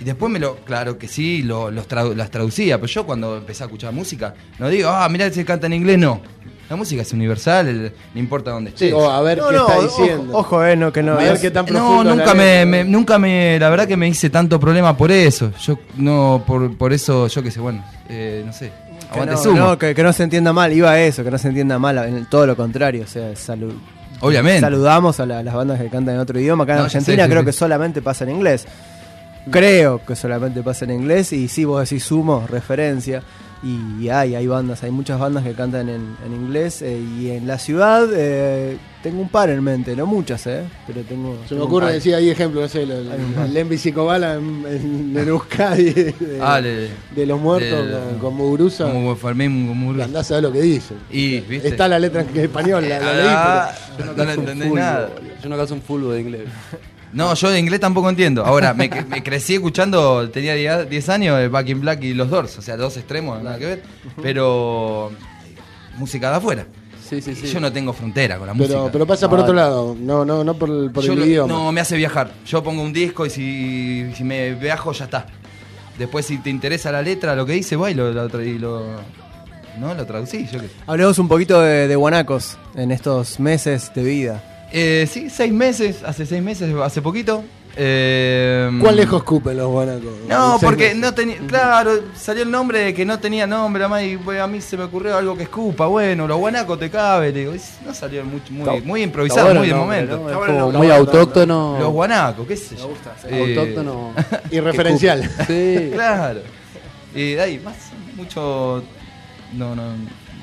[0.00, 3.36] Y después me lo, claro que sí, lo- los tradu- las traducía, pero yo cuando
[3.36, 6.20] empecé a escuchar música, no digo, ah, mirá, se canta en inglés, no.
[6.68, 8.94] La música es universal, el- no importa dónde Sí, estés.
[8.94, 10.36] o a ver No, qué no, está ojo- diciendo.
[10.38, 11.12] Ojo, eh, no, que no.
[11.12, 14.30] A ver qué tan No, nunca me, me- nunca me, la verdad que me hice
[14.30, 15.52] tanto problema por eso.
[15.62, 18.72] Yo no, por, por eso, yo qué sé, bueno, eh, no sé.
[19.12, 19.58] que Aguante no, sumo.
[19.58, 21.98] no, que, que no se entienda mal, iba a eso, que no se entienda mal,
[21.98, 23.74] en el- todo lo contrario, o sea, salu-
[24.20, 24.60] Obviamente.
[24.60, 26.96] saludamos a la- las bandas que cantan en otro idioma, acá en No, ya sé,
[26.98, 27.46] Argentina sí, creo sí.
[27.46, 28.66] que solamente pasa en inglés,
[29.50, 33.22] creo que solamente pasa en inglés, y sí, vos decís sumo, referencia,
[33.62, 37.46] y hay, hay bandas, hay muchas bandas que cantan en, en inglés, eh, y en
[37.46, 41.38] la ciudad eh, tengo un par en mente, no muchas, eh, pero tengo...
[41.48, 43.08] Se me ocurre decir ahí ejemplo, no sé, el, el,
[43.42, 43.78] el Envy
[44.34, 48.84] en, en, en Euskadi de, Ah, le- de los muertos con, con Muguruza.
[48.84, 50.98] como Fermín, como Y andás a saber lo que dicen.
[51.10, 51.68] Y, ¿viste?
[51.68, 55.10] Está la letra en español, la, la leí, Ah, pero- no, no entendés Fulbo, nada.
[55.42, 56.42] Yo no caso un fulbo de inglés.
[57.14, 58.44] No, yo de inglés tampoco entiendo.
[58.44, 62.28] Ahora, me, me crecí escuchando, tenía 10 10 años, el Back in Black y los
[62.28, 63.82] Doors, o sea, dos extremos, nada que ver.
[64.22, 65.12] Pero
[65.96, 66.66] música de afuera.
[67.08, 67.46] Sí, sí, sí.
[67.46, 68.92] Yo no tengo frontera con la pero, música.
[68.92, 71.26] pero pasa por Ah, otro lado, no, no, no por, el- por Yo el lo-
[71.26, 71.52] idioma.
[71.52, 72.32] No, me hace viajar.
[72.46, 75.26] Yo pongo un disco y si, si me viajo ya está.
[75.98, 78.58] Después si te interesa la letra, lo que dice, va y lo, lo, tra- y
[78.58, 78.96] lo-
[79.78, 79.94] ¿no?
[79.94, 80.48] lo traducí.
[80.50, 80.58] Yo.
[80.86, 84.42] Hablemos un poquito de, de Guanacos en estos meses de vida.
[84.76, 87.44] Eh, sí, seis meses, hace seis meses, hace poquito.
[87.76, 90.12] Eh, ¿Cuán lejos cupen los guanacos?
[90.28, 90.98] No, porque meses.
[90.98, 91.36] no tenía.
[91.46, 95.16] Claro, salió el nombre de que no tenía nombre, y a mí se me ocurrió
[95.16, 95.86] algo que escupa.
[95.86, 97.30] Bueno, los guanacos te cabe.
[97.30, 97.52] Le digo,
[97.86, 98.42] no salió muy,
[98.82, 100.16] muy, improvisado, bueno muy de momento.
[100.16, 100.44] ¿no?
[100.44, 101.76] Como muy autóctono.
[101.78, 102.90] Los guanacos, qué sé yo.
[103.28, 104.12] Eh, Autóctono.
[104.50, 105.30] Y referencial.
[105.46, 105.90] Sí.
[105.94, 106.40] Claro.
[107.14, 107.76] Y de ahí, más,
[108.16, 108.82] mucho.
[109.52, 109.84] No, no,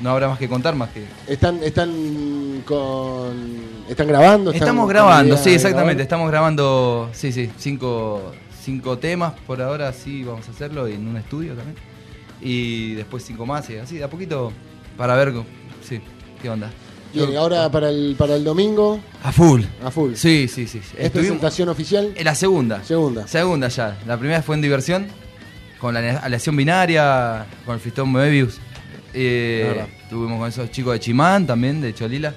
[0.01, 1.05] no habrá más que contar más que.
[1.27, 3.81] Están, están con.
[3.89, 4.51] ¿Están grabando?
[4.51, 5.93] ¿Están Estamos grabando, sí, exactamente.
[5.93, 6.01] grabar?
[6.01, 8.31] Estamos grabando, sí, sí, cinco,
[8.63, 11.75] cinco temas por ahora, sí, vamos a hacerlo en un estudio también.
[12.41, 14.51] Y después cinco más, y así, de a poquito,
[14.97, 15.33] para ver,
[15.87, 16.01] sí,
[16.41, 16.69] qué onda.
[17.13, 19.63] Bien, y ahora para el, para el domingo, A full.
[19.83, 20.13] a full.
[20.15, 20.79] Sí, sí, sí.
[20.97, 22.13] ¿Es presentación oficial?
[22.15, 22.81] en la segunda.
[22.83, 23.27] Segunda.
[23.27, 23.99] Segunda ya.
[24.07, 25.07] La primera fue en diversión,
[25.79, 28.59] con la aleación binaria, con el Fistón Moebius.
[29.13, 29.87] Eh, La verdad.
[30.09, 32.33] tuvimos con esos chicos de Chimán también, de Cholila.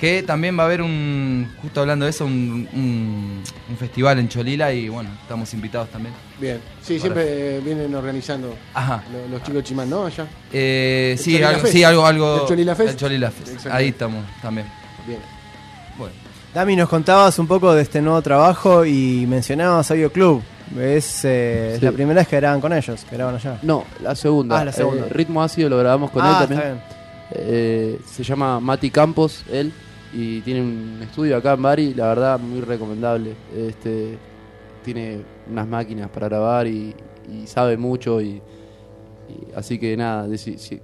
[0.00, 4.28] Que también va a haber un, justo hablando de eso, un, un- un festival en
[4.28, 6.12] Cholila y bueno, estamos invitados también.
[6.40, 6.58] Bien.
[6.82, 7.22] Sí, siempre
[7.58, 9.04] eh, vienen organizando Ajá.
[9.30, 10.06] los, chicos de Chimán, ¿no?
[10.06, 10.26] Allá.
[10.52, 11.72] Eh, sí, Cholila algo, Fest.
[11.72, 12.40] sí, algo, algo.
[12.42, 12.90] ¿El Cholila Fest?
[12.90, 13.66] El Cholila Fest.
[13.70, 14.66] Ahí estamos también.
[15.06, 15.20] Bien.
[15.96, 16.14] Bueno.
[16.52, 20.42] Dami, nos contabas un poco de este nuevo trabajo y mencionabas Audio Club.
[20.78, 21.84] Es, eh, es Sí.
[21.84, 23.58] la primera vez que graban con ellos, que graban allá.
[23.62, 24.60] No, la segunda.
[24.60, 25.06] Ah, la segunda.
[25.06, 26.80] Eh, Ritmo Ácido lo grabamos con ah, él también.
[27.32, 29.72] Eh, se llama Mati Campos, él,
[30.12, 33.34] y tiene un estudio acá en Bari, la verdad, muy recomendable.
[33.56, 34.18] Este,
[34.84, 36.94] tiene unas máquinas para grabar y,
[37.32, 38.42] y sabe mucho, y,
[39.28, 40.26] y así que nada,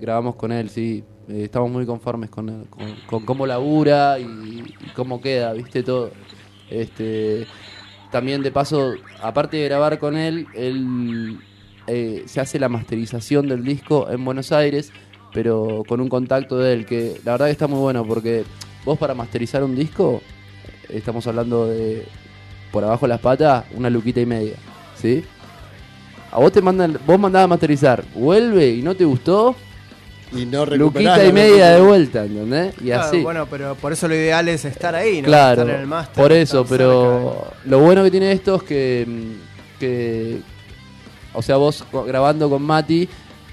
[0.01, 1.05] grabamos con él, sí.
[1.28, 6.10] Estamos muy conformes con, con, con cómo labura y, y cómo queda, viste todo.
[6.70, 7.47] Este,
[8.10, 11.39] también de paso, aparte de grabar con él, él
[11.86, 14.93] eh, se hace la masterización del disco en Buenos Aires,
[15.32, 18.44] pero con un contacto de él, que la verdad que está muy bueno, porque
[18.85, 20.22] vos para masterizar un disco,
[20.89, 22.06] estamos hablando de
[22.72, 24.55] por abajo de las patas, una luquita y media,
[24.97, 25.24] ¿sí?
[26.30, 29.56] A vos te mandan, vos mandás a masterizar, vuelve y no te gustó,
[30.32, 32.74] Y no luquita y media de vuelta, ¿entendés?
[32.80, 33.20] Y Claro, así.
[33.22, 35.28] Bueno, pero por eso lo ideal es estar ahí, ¿no?
[35.28, 39.05] Claro, Estar en el máster, por eso, pero lo bueno que tiene esto es que,
[39.06, 40.40] mm, que
[41.32, 43.09] o sea, vos grabando con Mati,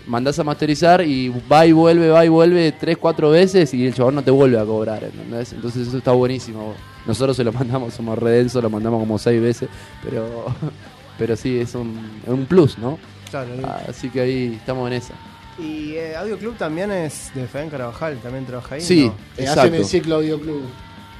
[0.07, 3.93] mandás a masterizar y va y vuelve, va y vuelve tres, cuatro veces y el
[3.93, 5.53] chabón no te vuelve a cobrar, ¿entendés?
[5.53, 6.73] Entonces eso está buenísimo.
[7.05, 9.69] Nosotros se lo mandamos, somos redensos, lo mandamos como seis veces,
[10.03, 10.45] pero,
[11.17, 12.97] pero sí, es un, un plus, ¿no?
[13.29, 13.49] Claro,
[13.87, 15.13] Así que ahí estamos en esa.
[15.57, 18.81] Y eh, Audio Club también es de Fabián Carabajal, también trabaja ahí.
[18.81, 19.11] Sí, ¿no?
[19.11, 19.61] Eh, exacto.
[19.61, 20.63] hacen el ciclo Audio Club.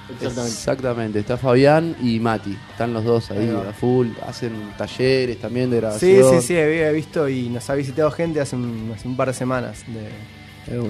[0.09, 0.51] Exactamente.
[0.53, 5.77] Exactamente, está Fabián y Mati, están los dos ahí a full, hacen talleres también de
[5.77, 6.41] Sí, grabación.
[6.41, 9.33] sí, sí, había visto y nos ha visitado gente hace un, hace un par de
[9.33, 10.09] semanas de.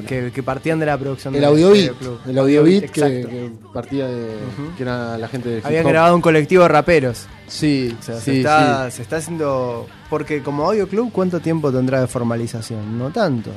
[0.07, 2.19] Que, que partían de la producción El de Audio de Beat, Club.
[2.27, 4.27] el Audio Beat que, que partía de.
[4.77, 5.91] Que era la gente de hip Habían hop.
[5.91, 7.27] grabado un colectivo de raperos.
[7.47, 8.97] Sí, O sea, sí, se, está, sí.
[8.97, 9.85] se está haciendo.
[10.09, 12.97] Porque como Audio Club, ¿cuánto tiempo tendrá de formalización?
[12.97, 13.51] No tanto.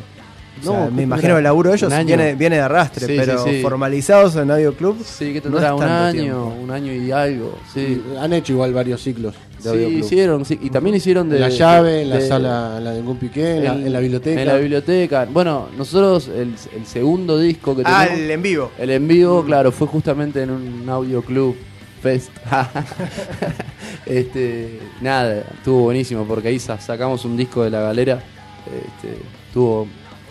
[0.61, 3.15] O sea, No, me ¿qué imagino el laburo de ellos viene, viene de arrastre, Sí,
[3.17, 3.63] pero sí, sí.
[3.63, 5.03] formalizados en Audio Club.
[5.05, 6.55] Sí, que no tendrá es un año, tiempo.
[6.63, 7.59] un año y algo.
[7.73, 9.99] Sí, Y Han hecho igual varios ciclos de sí Audio Club.
[10.01, 10.59] hicieron, sí.
[10.63, 11.39] Y también hicieron de.
[11.39, 14.01] La llave, en la de- sala, en la de Gun Piqué, en, la, en la
[14.01, 14.41] biblioteca.
[14.43, 15.27] En la biblioteca.
[15.31, 18.25] Bueno, nosotros, el, el segundo disco que Ah, tenemos.
[18.25, 18.71] el en vivo.
[18.79, 21.57] El en vivo, claro, fue justamente en un audio club
[22.03, 22.31] fest.
[24.07, 28.23] este, nada, estuvo buenísimo porque ahí sa- sacamos un disco de la galera.
[28.67, 29.17] Este,
[29.47, 29.87] estuvo,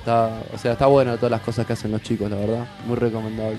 [0.08, 2.96] está, o sea, está bueno todas las cosas que hacen los chicos, la verdad, muy
[2.96, 3.58] recomendable.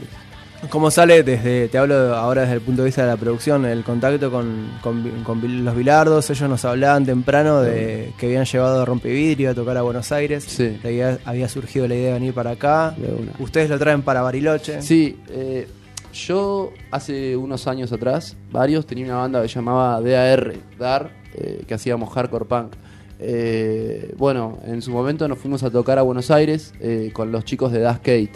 [0.71, 3.85] ¿Cómo sale desde, te hablo ahora desde el punto de vista de la producción, el
[3.85, 6.29] contacto con, con- con los bilardos?
[6.31, 10.43] Ellos nos hablaban temprano de que habían llevado a Rompevidrio a tocar a Buenos Aires.
[10.49, 10.77] Sí.
[10.83, 12.97] Había, había surgido la idea de venir para acá.
[13.39, 14.83] Ustedes lo traen para Bariloche.
[14.83, 15.69] Sí, eh,
[16.13, 21.63] yo hace unos años atrás, varios, tenía una banda que se llamaba DAR, DAR eh,
[21.69, 22.73] que hacíamos hardcore punk.
[23.21, 27.45] Eh, bueno, en su momento nos fuimos a tocar a Buenos Aires eh, con los
[27.45, 28.31] chicos de Das Kate.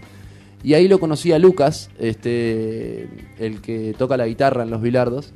[0.65, 5.33] Y ahí lo conocí a Lucas, este, el que toca la guitarra en los bilardos.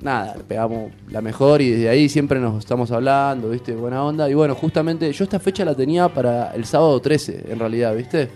[0.00, 3.74] Nada, le pegamos la mejor y desde ahí siempre nos estamos hablando, ¿viste?
[3.74, 4.28] Buena onda.
[4.28, 8.28] Y bueno, justamente yo esta fecha la tenía para el sábado 13, en realidad, ¿viste?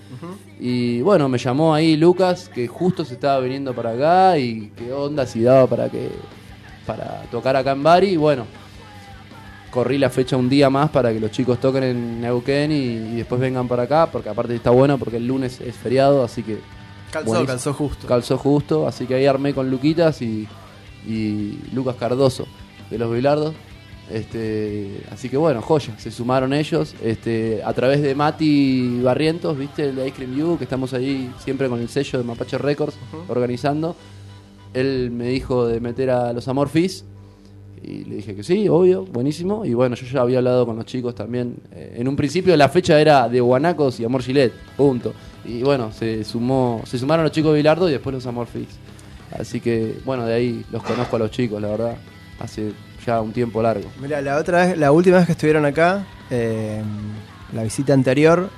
[0.58, 4.92] Y bueno, me llamó ahí Lucas, que justo se estaba viniendo para acá y qué
[4.92, 6.08] onda si daba para que
[6.86, 8.08] para tocar acá en Bari.
[8.08, 8.46] Y bueno,
[9.70, 13.16] corrí la fecha un día más para que los chicos toquen en Neuquén y, y
[13.16, 16.58] después vengan para acá, porque aparte está bueno porque el lunes es feriado, así que
[17.10, 17.46] Calzó, Buenísimo.
[17.48, 18.06] calzó justo.
[18.06, 20.46] calzó justo, así que ahí armé con Luquitas y,
[21.06, 22.46] y Lucas Cardoso
[22.88, 23.54] de los Bilardos.
[24.12, 29.88] Este, así que bueno, joya, se sumaron ellos este, a través de Mati Barrientos, viste,
[29.88, 32.96] el de Ice Cream You, que estamos ahí siempre con el sello de Mapache Records
[33.28, 33.96] organizando.
[34.74, 37.04] Él me dijo de meter a los Amorphis
[37.82, 39.64] y le dije que sí, obvio, buenísimo.
[39.64, 41.56] Y bueno, yo ya había hablado con los chicos también.
[41.72, 45.12] Eh, en un principio la fecha era de Guanacos y Amor Gilet, punto.
[45.44, 48.68] Y bueno, se sumó, se sumaron los chicos de Bilardo y después los Amorphis.
[49.38, 51.96] Así que bueno, de ahí los conozco a los chicos, la verdad,
[52.40, 52.72] hace
[53.06, 53.88] ya un tiempo largo.
[54.02, 56.82] Mira, la otra vez, la última vez que estuvieron acá, eh,
[57.54, 58.50] la visita anterior,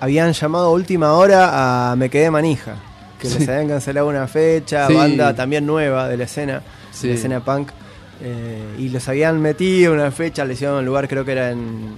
[0.00, 2.76] habían llamado a última hora a Me Quedé Manija,
[3.20, 4.94] que les habían cancelado una fecha, Sí.
[4.94, 7.06] banda también nueva de la escena, Sí.
[7.06, 7.70] de la escena punk,
[8.22, 11.94] eh, y los habían metido una fecha, les hicieron un lugar, creo que era en,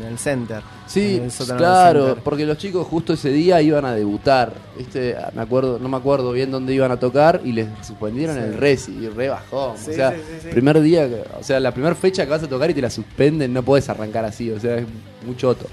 [0.00, 0.62] en el center.
[0.86, 2.22] Sí, en claro, center.
[2.24, 5.14] porque los chicos justo ese día iban a debutar, ¿viste?
[5.34, 8.42] Me acuerdo, no me acuerdo bien dónde iban a tocar y les suspendieron Sí.
[8.42, 9.76] el reci y re bajón.
[9.76, 11.06] Sí, o sea, sí, primer día,
[11.38, 13.88] o sea, la primera fecha que vas a tocar y te la suspenden, no puedes
[13.90, 14.86] arrancar así, o sea, es
[15.26, 15.66] muy choto.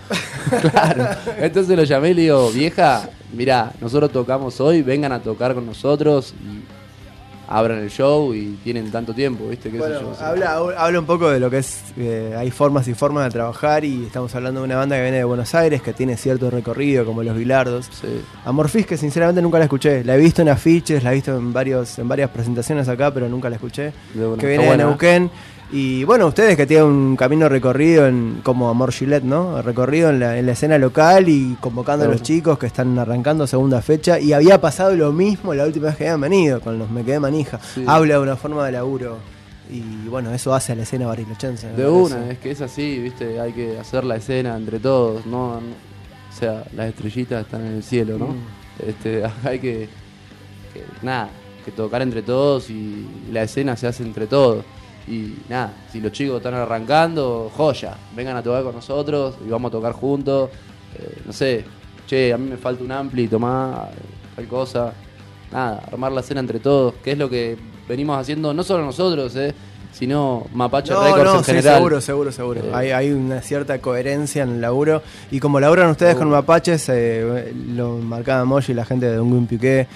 [0.72, 1.08] claro.
[1.40, 5.66] Entonces lo llamé y le digo, vieja, mirá, nosotros tocamos hoy, vengan a tocar con
[5.66, 6.64] nosotros y
[7.48, 9.70] abran el show y tienen tanto tiempo, ¿viste?
[9.70, 10.30] ¿Qué sé Bueno, yo, o sea.
[10.30, 13.86] habla, habla un poco de lo que es, eh, hay formas y formas de trabajar
[13.86, 17.06] y estamos hablando de una banda que viene de Buenos Aires, que tiene cierto recorrido,
[17.06, 17.90] como Los Bilardos.
[17.92, 18.22] Sí.
[18.46, 20.04] Amorphis, que sinceramente nunca la escuché.
[20.04, 23.30] La he visto en afiches, la he visto en varios en varias presentaciones acá, pero
[23.30, 23.92] nunca la escuché.
[24.40, 24.78] Que viene de ¿eh?
[24.78, 25.30] Neuquén.
[25.72, 29.62] Y bueno, ustedes que tienen un camino recorrido en, como Amor Gillette, ¿no?
[29.62, 33.48] Recorrido en la, en la escena local y convocando a los chicos que están arrancando
[33.48, 34.20] segunda fecha.
[34.20, 37.20] Y había pasado lo mismo la última vez que habían venido, con los Me Quedé
[37.20, 37.60] Manija.
[37.74, 37.84] Sí.
[37.88, 39.18] Habla de una forma de laburo.
[39.72, 41.68] Y bueno, eso hace a la escena barilochense.
[41.70, 41.90] De parece.
[41.92, 45.86] una, es que es así, viste, hay que hacer la escena entre todos, no, no-
[46.32, 48.28] o sea, las estrellitas están en el cielo, ¿no?
[48.28, 48.88] Mm.
[48.88, 49.90] Este, hay que,
[50.72, 51.30] que- nada,
[51.66, 54.64] que tocar entre todos y la escena se hace entre todos.
[55.08, 59.70] Y nada, si los chicos están arrancando, joya, vengan a tocar con nosotros y vamos
[59.70, 60.50] a tocar juntos.
[60.98, 61.64] Eh, no sé,
[62.08, 63.90] che, a mí me falta un ampli, tomá
[64.36, 64.94] tal cosa.
[65.52, 67.56] Nada, armar la escena entre todos, que es lo que
[67.88, 69.54] venimos haciendo no solo nosotros, eh,
[69.92, 71.76] sino Mapache No, Records no, en sí, general.
[71.78, 72.62] seguro, seguro, seguro.
[72.62, 75.02] Eh, hay, hay una cierta coherencia en el laburo.
[75.32, 79.88] Y como laburan ustedes con Mapaches, eh, lo marcaba Moshi, la gente de Dunguin Piqué.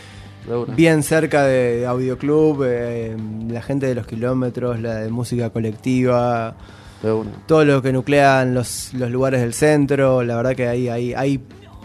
[0.75, 3.15] Bien cerca de Audioclub, eh,
[3.49, 6.55] la gente de los kilómetros, la de música colectiva,
[7.47, 10.23] todo lo que nuclean los, los lugares del centro.
[10.23, 11.39] La verdad que hay, hay, hay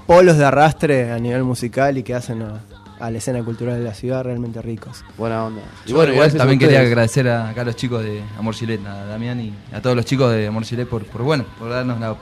[0.07, 2.61] polos de arrastre a nivel musical y que hacen a,
[2.99, 5.05] a la escena cultural de la ciudad realmente ricos.
[5.19, 5.63] Buena onda.
[5.87, 6.91] Y Yo, igual también quería ustedes.
[6.93, 8.55] agradecer a, acá a los chicos de Amor
[8.87, 12.17] a Damián y a todos los chicos de Amor por, por bueno, por darnos la,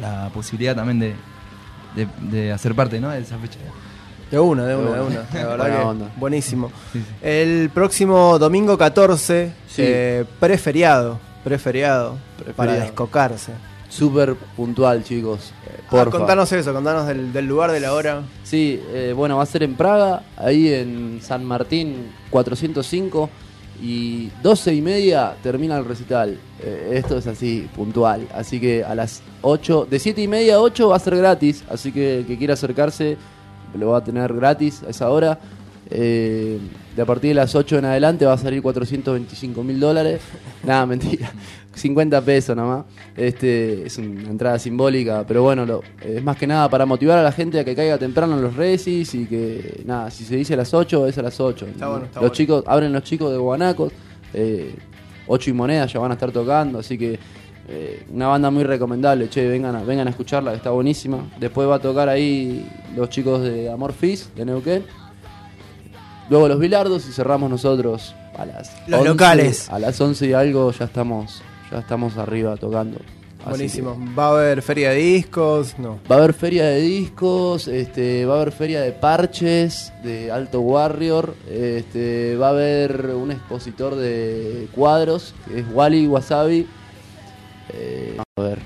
[0.00, 1.14] la posibilidad también de,
[1.96, 3.10] de, de hacer parte ¿no?
[3.10, 3.58] de esa fecha.
[4.30, 5.26] De una, de una, de una.
[5.32, 6.10] La verdad que onda.
[6.16, 6.70] buenísimo.
[6.92, 7.04] Sí, sí.
[7.22, 9.82] El próximo domingo 14, Sí.
[9.84, 12.80] eh, preferiado, preferiado, para Preferiado.
[12.82, 13.52] descocarse.
[13.88, 15.52] Súper puntual, chicos.
[15.66, 16.10] Ah, Porfa.
[16.18, 18.20] contanos eso, contanos del, del lugar, de la hora.
[18.44, 23.30] Sí, eh, bueno, va a ser en Praga, ahí en San Martín 405
[23.82, 26.38] y 12 y media termina el recital.
[26.60, 28.28] Eh, esto es así, puntual.
[28.34, 31.64] Así que a las 8, de 7 y media a 8 va a ser gratis,
[31.70, 33.16] así que el que quiera acercarse
[33.76, 35.38] lo va a tener gratis a esa hora.
[35.90, 36.58] Eh,
[36.94, 40.20] de a partir de las 8 en adelante va a salir 425 mil dólares.
[40.64, 41.30] Nada, mentira.
[41.74, 42.84] 50 pesos nomás.
[43.16, 47.22] Este, es una entrada simbólica, pero bueno, lo- es más que nada para motivar a
[47.22, 50.54] la gente a que caiga temprano en los recis y que, nada, si se dice
[50.54, 51.66] a las 8, es a las 8.
[51.66, 52.34] Está bueno, está los bueno.
[52.34, 53.92] chicos, abren los chicos de Guanacos,
[54.34, 54.74] eh,
[55.28, 57.18] 8 y monedas ya van a estar tocando, así que
[57.70, 61.28] eh, una banda muy recomendable, che, vengan a, vengan a escucharla, que está buenísima.
[61.38, 62.66] Después va a tocar ahí
[62.96, 64.86] los chicos de Amor Fizz, de Neuquén.
[66.30, 69.68] Luego los Bilardos y cerramos nosotros a las Los locales.
[69.70, 73.00] A las 11 y algo ya estamos, ya estamos arriba tocando.
[73.40, 73.96] Así Buenísimo.
[74.18, 75.78] ¿Va a haber feria de discos?
[75.78, 75.98] No.
[76.10, 80.60] Va a haber feria de discos, este, va a haber feria de parches, de Alto
[80.60, 86.66] Warrior, este, va a haber un expositor de cuadros, que es Wally Wasabi.
[87.74, 88.58] Eh, a ver,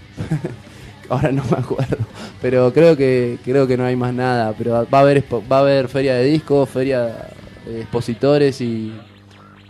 [1.09, 1.97] ahora no me acuerdo,
[2.41, 4.55] pero creo que creo que no hay más nada.
[4.57, 7.31] Pero va a haber va a haber feria de discos, feria
[7.66, 8.93] de expositores y,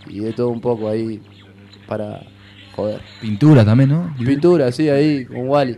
[0.09, 1.21] y de todo un poco ahí
[1.87, 2.23] para
[2.75, 3.01] joder.
[3.21, 4.15] Pintura también, ¿no?
[4.19, 5.77] Pintura, sí, ahí, con Wally.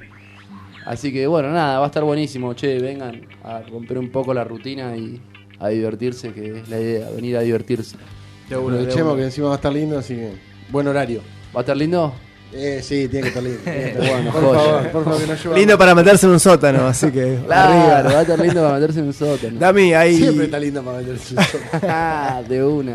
[0.86, 2.54] Así que bueno, nada, va a estar buenísimo.
[2.54, 5.20] Che, vengan a romper un poco la rutina y
[5.58, 7.96] a divertirse, que es la idea, venir a divertirse.
[8.46, 10.32] Aprovechemos que encima va a estar lindo, así que
[10.70, 11.20] buen horario.
[11.54, 12.12] ¿Va a estar lindo?
[12.56, 13.60] Eh, sí, tiene que estar lindo.
[13.64, 14.32] tiene que estar Bueno, lindo.
[14.32, 14.60] por joya.
[14.62, 15.58] favor, por favor, que.
[15.58, 19.00] Lindo para meterse en un sótano, así que Claro, va a estar lindo para meterse
[19.00, 19.58] en un sótano.
[19.58, 21.34] Dami, hay, Siempre está lindo para meterse.
[21.82, 22.92] Ah, de una.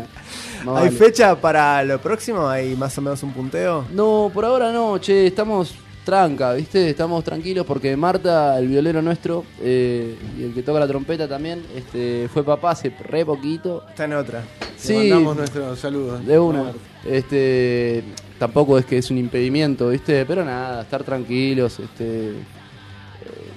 [0.64, 0.90] Más ¿hay vale.
[0.90, 2.48] fecha para lo próximo?
[2.48, 3.84] ¿Hay más o menos un punteo?
[3.92, 5.74] No, por ahora no, che, estamos
[6.04, 6.88] tranca, ¿viste?
[6.90, 11.62] Estamos tranquilos porque Marta, el violero nuestro, eh, y el que toca la trompeta también,
[11.76, 13.84] este, fue papá hace re poquito.
[13.88, 14.42] Está en otra.
[14.76, 16.26] Sí, Le mandamos nuestros saludos.
[16.26, 16.72] De una.
[17.04, 18.02] Este,
[18.40, 20.24] tampoco es que es un impedimento, ¿viste?
[20.26, 21.78] Pero nada, estar tranquilos.
[21.78, 22.34] Este, eh,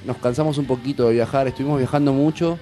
[0.05, 2.60] nos cansamos un poquito de viajar, estuvimos viajando mucho.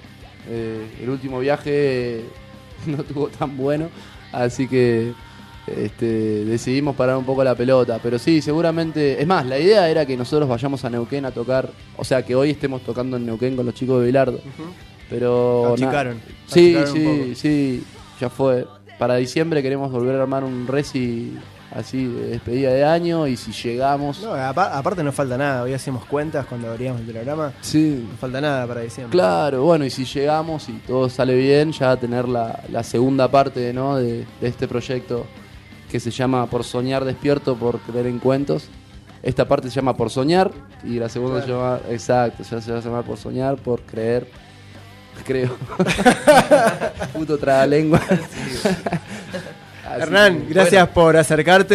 [0.48, 2.22] eh, el último viaje
[2.86, 3.88] no estuvo tan bueno,
[4.32, 5.12] así que
[5.66, 7.98] este, decidimos parar un poco la pelota.
[8.02, 9.20] Pero sí, seguramente.
[9.20, 11.70] Es más, la idea era que nosotros vayamos a Neuquén a tocar.
[11.96, 14.40] O sea, que hoy estemos tocando en Neuquén con los chicos de Bilardo.
[15.10, 15.64] Pero.
[15.78, 16.20] na- Achicaron.
[16.46, 17.34] Sí, Achicaron sí, poco.
[17.36, 17.84] sí,
[18.20, 18.66] ya fue.
[18.98, 21.32] Para diciembre queremos volver a armar un reci
[21.74, 24.20] así de despedida de año y si llegamos...
[24.22, 25.62] No, apa- aparte no falta nada.
[25.62, 27.52] Hoy hacíamos cuentas cuando abríamos el programa.
[27.60, 29.10] Sí, No falta nada para diciembre.
[29.16, 33.72] claro, bueno, y si llegamos y todo sale bien, ya tener la, la segunda parte
[33.72, 33.96] ¿no?
[33.96, 35.26] de, de este proyecto
[35.90, 38.68] que se llama Por Soñar Despierto, por creer en cuentos.
[39.22, 40.50] Esta parte se llama Por Soñar
[40.84, 44.26] y la segunda se llama, exacto, ya se va a llamar Por Soñar, por creer,
[45.24, 45.54] creo.
[47.12, 48.00] Puto trabalengua.
[49.92, 51.74] Así Hernán, que, gracias por acercarte.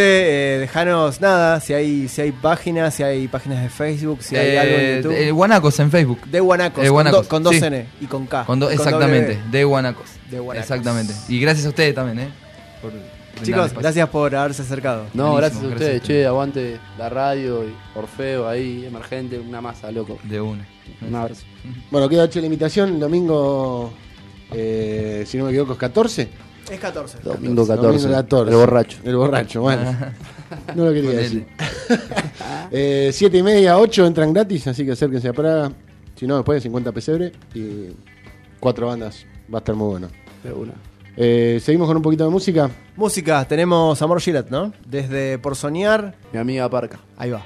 [0.56, 4.58] Eh, dejanos nada, si hay, si hay páginas, si hay páginas de Facebook, si hay
[4.58, 5.14] algo en Eh, YouTube.
[5.18, 6.22] eh, Guanacos en Facebook.
[6.26, 7.64] de Guanacos, con, Guanacos, do- con dos sí.
[7.66, 8.46] N y con K.
[8.46, 10.10] Con do- y con exactamente, de Guanacos.
[10.30, 10.70] De Guanacos.
[10.70, 11.14] Exactamente.
[11.30, 12.30] Y gracias a ustedes también, ¿eh?
[12.82, 12.92] Por
[13.44, 15.06] Chicos, gracias por haberse acercado.
[15.14, 16.22] No, gracias a gracias ustedes, a ustedes.
[16.24, 20.18] che, aguante la radio y Orfeo ahí, emergente, una masa, loco.
[20.24, 20.66] De una.
[21.08, 21.44] Un abrazo.
[21.92, 22.96] Bueno, queda hecha la invitación.
[22.96, 23.94] El domingo,
[24.54, 26.28] eh, si no me equivoco, es 14.
[26.70, 27.20] Es 14.
[27.24, 27.88] Domingo 14.
[27.88, 28.50] Domingo 14.
[28.52, 28.98] El borracho.
[29.04, 29.96] El borracho, bueno.
[30.76, 31.48] No lo quería decir.
[32.70, 35.72] Eh, siete y media, 8 entran gratis, así que acérquense a Praga.
[36.16, 37.88] Si no, después de 50 pesebre y
[38.60, 39.26] cuatro bandas.
[39.54, 40.10] Va a estar muy bueno.
[40.44, 40.74] De una.
[41.16, 42.70] Eh, Seguimos con un poquito de música.
[42.98, 44.74] Música, tenemos Amor Gillette, ¿no?
[44.86, 46.16] Desde Por Soñar.
[46.34, 47.00] Mi amiga Parca.
[47.18, 47.46] Ahí va.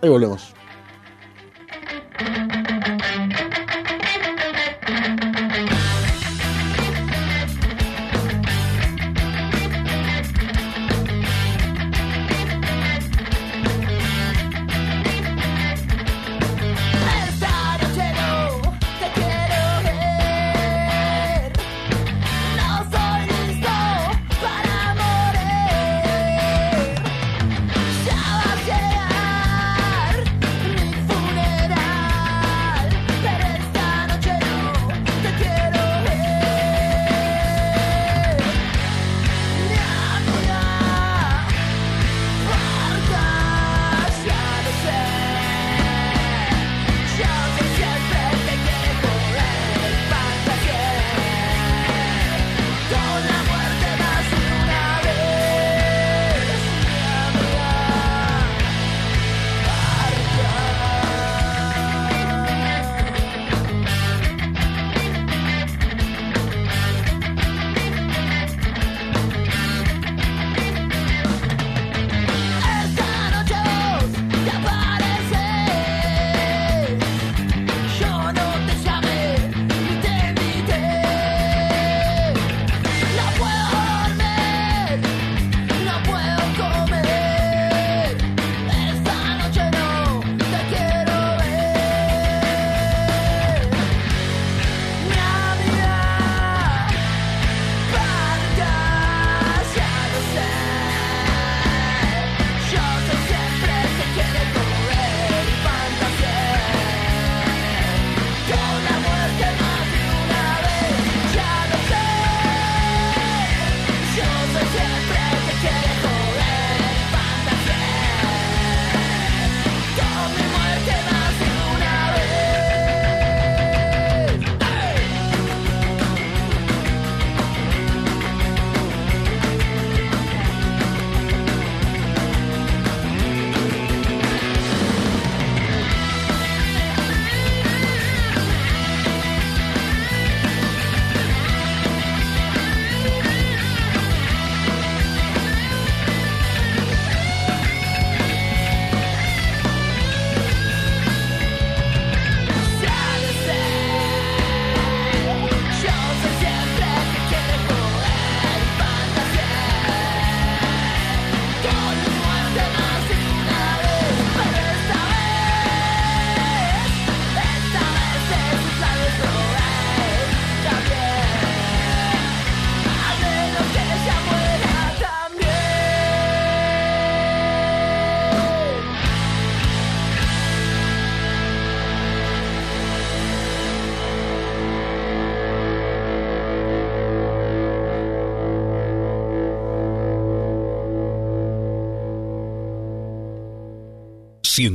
[0.00, 0.53] Ahí volvemos.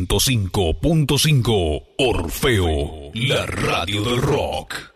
[0.10, 4.89] ...105.5 Orfeo, la radio del rock.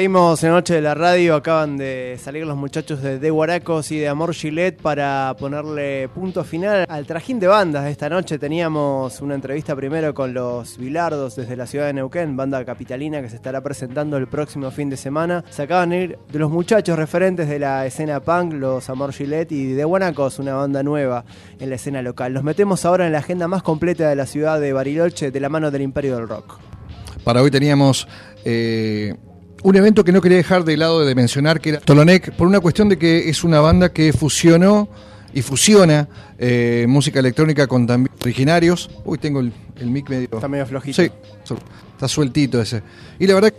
[0.00, 3.98] Seguimos en noche de la radio, acaban de salir los muchachos de De Guaracos y
[3.98, 7.86] de Amor Gillette para ponerle punto final al trajín de bandas.
[7.86, 12.64] Esta noche teníamos una entrevista primero con los Bilardos desde la ciudad de Neuquén, banda
[12.64, 15.44] capitalina que se estará presentando el próximo fin de semana.
[15.50, 19.52] Se acaban de ir de los muchachos referentes de la escena punk, los Amor Gillette
[19.52, 21.26] y De Guaracos, una banda nueva
[21.58, 22.32] en la escena local.
[22.32, 25.50] Nos metemos ahora en la agenda más completa de la ciudad de Bariloche de la
[25.50, 26.58] mano del Imperio del Rock.
[27.22, 28.08] Para hoy teníamos
[28.46, 29.14] eh,
[29.62, 32.60] un evento que no quería dejar de lado de mencionar, que era Tolonec, por una
[32.60, 34.88] cuestión de que es una banda que fusionó
[35.32, 36.08] y fusiona
[36.38, 38.90] eh, música electrónica con también originarios.
[39.04, 40.28] Uy, tengo el, el mic medio...
[40.32, 41.02] Está medio flojito.
[41.02, 41.10] Sí,
[41.92, 42.82] está sueltito ese.
[43.18, 43.52] Y la verdad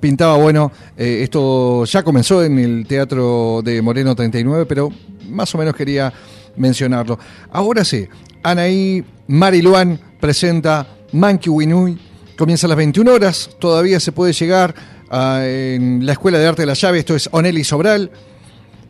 [0.00, 0.70] pintaba bueno.
[0.96, 4.90] eh, esto ya comenzó en el Teatro de Moreno 39, pero
[5.28, 6.12] más o menos quería
[6.56, 7.18] mencionarlo.
[7.50, 8.06] Ahora sí,
[8.42, 11.98] Anaí Mariluán presenta Monkey Winui.
[12.36, 13.50] Comienza a las 21 horas.
[13.58, 14.74] Todavía se puede llegar
[15.12, 16.98] a- en la Escuela de Arte de la Llave.
[16.98, 18.10] Esto es Oneli Sobral.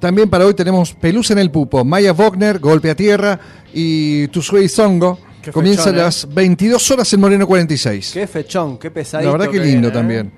[0.01, 3.39] También para hoy tenemos Pelusa en el Pupo, Maya Wagner, Golpe a Tierra
[3.75, 5.19] y Tusui Zongo.
[5.43, 6.05] Qué Comienza fechón, a ¿eh?
[6.05, 8.13] las 22 horas en Moreno 46.
[8.15, 9.27] Qué fechón, qué pesadito.
[9.31, 9.91] La verdad que que lindo viene, ¿eh?
[9.91, 10.33] también.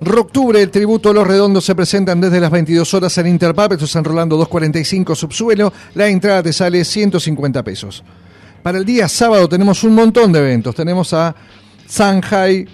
[0.00, 3.84] Rocktubre, el tributo a Los Redondos se presentan desde las 22 horas en Interpap, esto
[3.84, 8.02] es San Rolando 245 subsuelo, la entrada te sale 150 pesos.
[8.64, 11.34] Para el día sábado tenemos un montón de eventos, tenemos a
[11.86, 12.66] Sanjay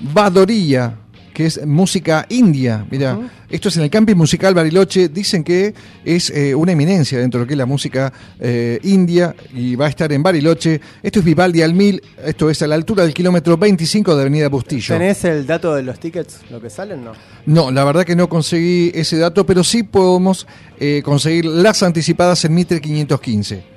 [0.00, 0.94] Badorilla,
[1.34, 3.18] que es música india, mira,
[3.50, 5.74] esto es en el camping musical Bariloche, dicen que
[6.04, 9.86] es eh, una eminencia dentro de lo que es la música eh, india y va
[9.86, 13.12] a estar en Bariloche, esto es Vivaldi al Mil, esto es a la altura del
[13.12, 14.94] kilómetro 25 de Avenida Bustillo.
[14.94, 17.04] ¿Tenés el dato de los tickets, lo que salen?
[17.04, 17.12] No.
[17.46, 20.46] No, la verdad que no conseguí ese dato, pero sí podemos
[20.78, 23.73] eh, conseguir las anticipadas en Mitre 515.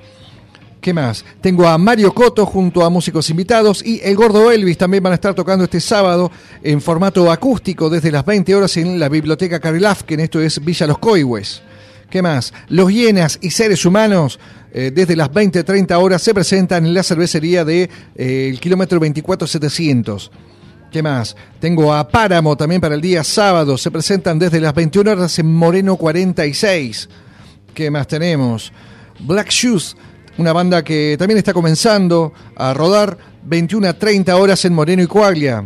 [0.88, 1.26] ¿Qué más?
[1.42, 5.16] Tengo a Mario Coto junto a músicos invitados y el Gordo Elvis también van a
[5.16, 6.32] estar tocando este sábado
[6.64, 10.64] en formato acústico desde las 20 horas en la Biblioteca Carilaf, que en esto es
[10.64, 11.62] Villa Los Coihues.
[12.10, 12.54] ¿Qué más?
[12.70, 14.40] Los hienas y seres humanos
[14.72, 20.32] eh, desde las 20-30 horas se presentan en la cervecería del de, el kilómetro 24700.
[20.90, 21.36] ¿Qué más?
[21.60, 23.78] Tengo a Páramo también para el día sábado.
[23.78, 27.10] Se presentan desde las 21 horas en Moreno 46.
[27.74, 28.72] ¿Qué más tenemos?
[29.20, 29.98] Black Shoes,
[30.38, 35.08] una banda que también está comenzando a rodar 21 a 30 horas en Moreno y
[35.08, 35.66] Coaglia.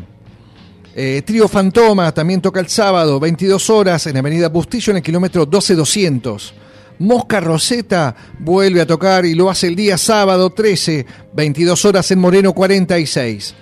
[0.93, 5.45] Eh, Trío Fantoma también toca el sábado, 22 horas en Avenida Bustillo en el kilómetro
[5.45, 6.53] 12200.
[6.99, 12.19] Mosca Roseta vuelve a tocar y lo hace el día sábado 13, 22 horas en
[12.19, 13.55] Moreno 46.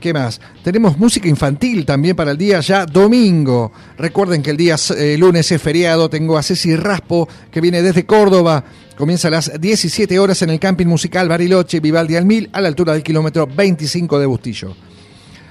[0.00, 0.40] ¿Qué más?
[0.62, 3.72] Tenemos música infantil también para el día ya domingo.
[3.96, 6.08] Recuerden que el día eh, lunes es feriado.
[6.08, 8.62] Tengo a Ceci Raspo que viene desde Córdoba.
[8.96, 12.68] Comienza a las 17 horas en el camping musical Bariloche, Vivaldi al Mil, a la
[12.68, 14.76] altura del kilómetro 25 de Bustillo.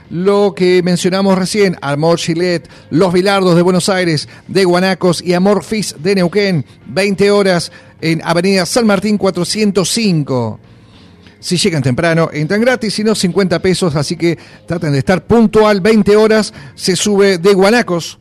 [0.10, 5.66] Lo que mencionamos recién, Amor Gillette, Los Bilardos de Buenos Aires, de Guanacos y Amor
[5.66, 10.60] Fizz de Neuquén, 20 horas en Avenida San Martín 405.
[11.40, 15.82] Si llegan temprano, entran gratis, si no, 50 pesos, así que traten de estar puntual,
[15.82, 18.20] 20 horas, se sube de Guanacos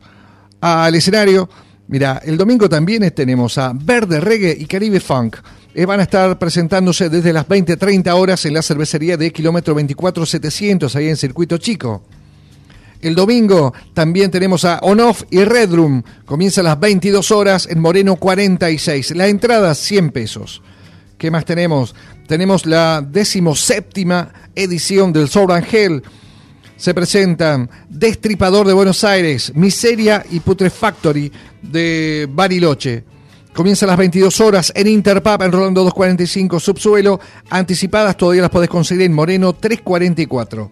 [0.61, 1.49] al escenario.
[1.87, 5.37] Mira, el domingo también tenemos a Verde Reggae y Caribe Funk.
[5.73, 10.95] Eh, van a estar presentándose desde las 20-30 horas en la cervecería de kilómetro 24700,
[10.95, 12.03] ahí en Circuito Chico.
[13.01, 16.03] El domingo también tenemos a On Off y Red Room.
[16.25, 19.15] Comienza a las 22 horas en Moreno 46.
[19.15, 20.63] La entrada 100 pesos.
[21.17, 21.95] ¿Qué más tenemos?
[22.27, 26.03] Tenemos la decimoséptima edición del Soul Angel.
[26.75, 31.31] Se presentan Destripador de Buenos Aires, Miseria y Putrefactory
[31.63, 33.03] de Bariloche.
[33.51, 37.19] Comienza a las 22 horas en Interpap, en Rolando 245 Subsuelo.
[37.49, 40.71] Anticipadas todavía las podés conseguir en Moreno 344.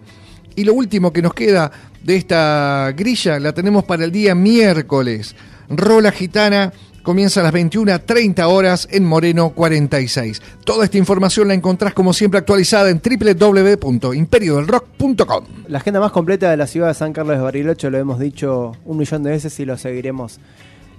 [0.58, 1.72] Y lo último que nos queda
[2.04, 5.36] de esta grilla la tenemos para el día miércoles.
[5.70, 6.72] Rola Gitana
[7.06, 10.42] comienza a las 21.30 horas en Moreno 46.
[10.66, 15.46] Toda esta información la encontrás como siempre actualizada en www.imperiodelrock.com.
[15.68, 18.74] La agenda más completa de la ciudad de San Carlos de Bariloche lo hemos dicho
[18.84, 20.40] un millón de veces y lo seguiremos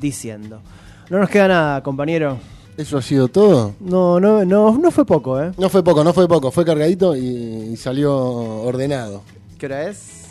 [0.00, 0.62] diciendo.
[1.10, 2.38] No nos queda nada, compañero.
[2.76, 3.74] ¿Eso ha sido todo?
[3.80, 5.50] No, no, no, no fue poco, ¿eh?
[5.58, 6.52] No fue poco, no fue poco.
[6.52, 9.22] Fue cargadito y, y salió ordenado.
[9.58, 10.26] ¿Qué hora es?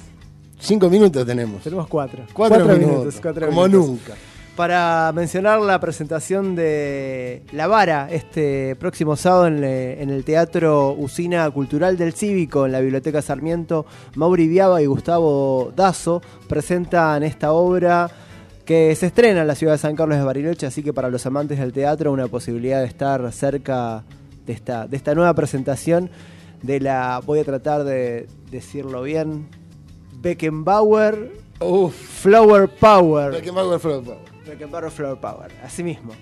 [0.60, 1.64] Cinco minutos tenemos.
[1.64, 2.24] Tenemos cuatro.
[2.34, 3.16] Cuatro, minutos.
[3.22, 3.90] cuatro como minutos.
[3.90, 4.14] nunca.
[4.56, 10.94] Para mencionar la presentación de La Vara este próximo sábado en, le- en el Teatro
[10.94, 17.52] Usina Cultural del Cívico, en la Biblioteca Sarmiento, Mauri Viaba y Gustavo Dazo presentan esta
[17.52, 18.10] obra
[18.64, 21.26] que se estrena en la ciudad de San Carlos de Bariloche, así que para los
[21.26, 24.04] amantes del teatro una posibilidad de estar cerca
[24.48, 26.10] de esta, de esta nueva presentación
[26.64, 29.50] de la, voy a tratar de decirlo bien,
[30.22, 31.34] Beckenbauer
[31.92, 33.34] Flower Power.
[33.34, 34.35] Beckenbauer Flower Power.
[34.48, 36.14] Beckenbauer Flower Power, así mismo.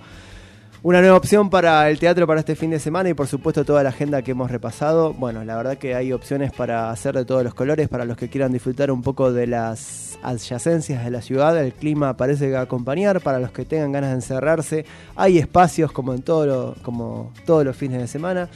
[0.82, 3.84] Una nueva opción para el teatro para este fin de semana y por supuesto toda
[3.84, 5.14] la agenda que hemos repasado.
[5.14, 8.28] Bueno, la verdad que hay opciones para hacer de todos los colores, para los que
[8.28, 11.58] quieran disfrutar un poco de las adyacencias de la ciudad.
[11.58, 14.86] El clima parece que va a acompañar, para los que tengan ganas de encerrarse.
[15.16, 18.50] Hay espacios como en todo lo- como todos los fines de semana.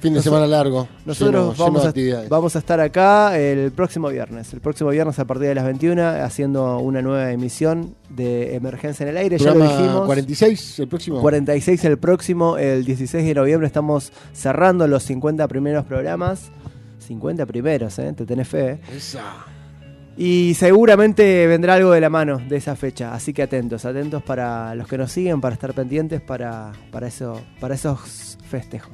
[0.00, 0.86] Fin de semana largo.
[1.06, 2.28] Nosotros lleno- vamos, a, actividades.
[2.28, 4.52] vamos a estar acá el próximo viernes.
[4.52, 9.10] El próximo viernes a partir de las 21 haciendo una nueva emisión de Emergencia en
[9.10, 9.38] el Aire.
[9.38, 10.04] ya lo dijimos.
[10.06, 11.20] 46 el próximo.
[11.22, 16.50] 46 el próximo, el 16 de noviembre estamos cerrando los 50 primeros programas.
[16.98, 18.12] 50 primeros, ¿eh?
[18.14, 18.72] Te tenés fe.
[18.72, 18.80] ¿eh?
[18.96, 19.22] Esa.
[20.16, 24.74] Y seguramente vendrá algo de la mano de esa fecha, así que atentos, atentos para
[24.76, 28.92] los que nos siguen, para estar pendientes para, para, eso, para esos festejos.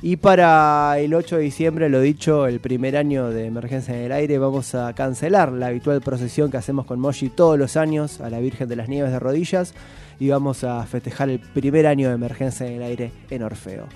[0.00, 4.12] Y para el 8 de diciembre, lo dicho, el primer año de Emergencia en el
[4.12, 8.30] Aire, vamos a cancelar la habitual procesión que hacemos con Moshi todos los años a
[8.30, 9.74] la Virgen de las Nieves de Rodillas
[10.20, 13.86] y vamos a festejar el primer año de Emergencia en el Aire en Orfeo.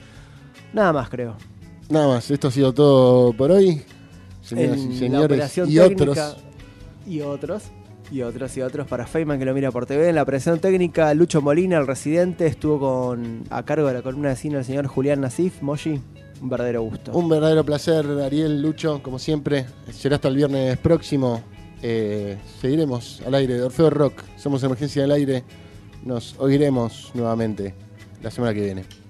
[0.73, 1.37] Nada más, creo.
[1.89, 3.83] Nada más, esto ha sido todo por hoy.
[4.41, 6.37] Señoras En y la señores, operación y técnica- otros.
[7.07, 7.63] Y otros.
[8.13, 10.11] Y otros y otros para Feynman que lo mira por TV.
[10.11, 14.29] En la operación técnica, Lucho Molina, el residente, estuvo con a cargo de la columna
[14.29, 15.63] de cine el señor Julián Nasif.
[15.63, 15.99] Moshi,
[16.43, 17.13] un verdadero gusto.
[17.13, 19.65] Un verdadero placer, Ariel, Lucho, como siempre.
[19.91, 21.43] Será hasta el viernes próximo.
[21.81, 24.23] Eh, seguiremos al aire de Orfeo Rock.
[24.37, 25.43] Somos Emergencia del Aire.
[26.05, 27.75] Nos oiremos nuevamente
[28.23, 29.02] la semana que viene.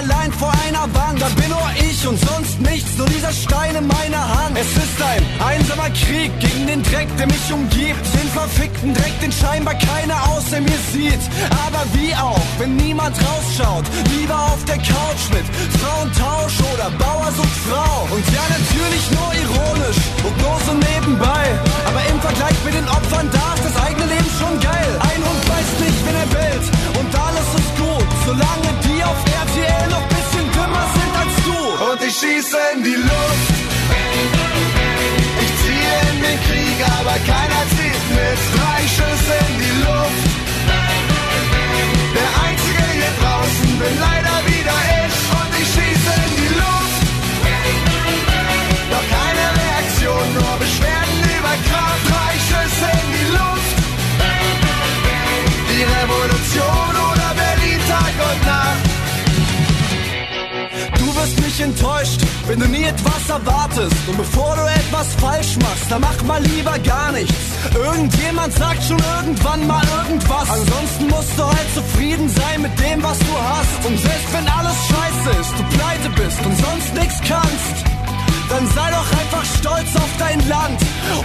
[0.00, 1.20] Allein vor einer Wand.
[1.20, 4.56] Da bin nur ich und sonst nichts, nur dieser Stein in meiner Hand.
[4.56, 8.04] Es ist ein einsamer Krieg gegen den Dreck, der mich umgibt.
[8.16, 11.24] Den verfickten Dreck, den scheinbar keiner außer mir sieht.
[11.66, 13.84] Aber wie auch, wenn niemand rausschaut,
[14.16, 15.46] lieber auf der Couch mit
[15.80, 18.08] Frauentausch oder Bauer sucht Frau.
[18.14, 21.44] Und ja, natürlich nur ironisch und nur so nebenbei.
[21.88, 24.90] Aber im Vergleich mit den Opfern da ist das eigene Leben schon geil.
[25.00, 26.66] Ein Hund weiß nicht, wen er bellt
[26.98, 27.79] und alles ist
[28.30, 31.58] solange die auf RTL noch bisschen dümmer sind als du.
[31.88, 33.50] Und ich schieße in die Luft.
[35.42, 38.38] Ich ziehe in den Krieg, aber keiner zieht mit.
[38.54, 40.24] Drei Schüsse in die Luft.
[42.18, 45.16] Der Einzige hier draußen bin leider wieder ich.
[45.38, 47.02] Und ich schieße in die Luft.
[48.92, 52.02] Doch keine Reaktion, nur Beschwerden über Kraft.
[52.12, 53.74] Drei Schüsse in die Luft.
[55.70, 56.29] Die Revolution
[58.32, 59.00] und Nacht.
[60.98, 63.96] Du wirst mich enttäuscht, wenn du nie etwas erwartest.
[64.06, 67.34] Und bevor du etwas falsch machst, dann mach mal lieber gar nichts.
[67.74, 70.48] Irgendjemand sagt schon irgendwann mal irgendwas.
[70.50, 73.86] Ansonsten musst du halt zufrieden sein mit dem, was du hast.
[73.86, 77.89] Und selbst wenn alles scheiße ist, du pleite bist und sonst nichts kannst.
[78.50, 80.80] Dann sei doch einfach stolz auf dein Land.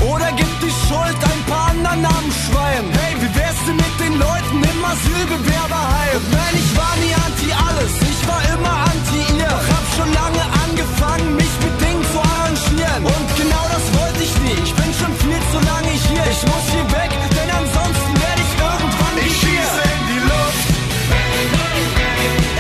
[0.06, 2.85] Oder gib die Schuld ein paar anderen Namensschweien.
[3.02, 6.22] Hey, wie wär's denn mit den Leuten im Asylbewerberheim?
[6.22, 9.49] Und nein, ich war nie anti alles, ich war immer anti ihr.
[9.49, 13.02] Doch hab schon lange angefangen, mich mit Dingen zu arrangieren.
[13.10, 14.57] Und genau das wollte ich nie.
[14.61, 16.26] Ich bin schon viel zu lange hier.
[16.30, 20.68] Ich muss hier weg, denn ansonsten werde ich irgendwann Ich schieße in die Luft.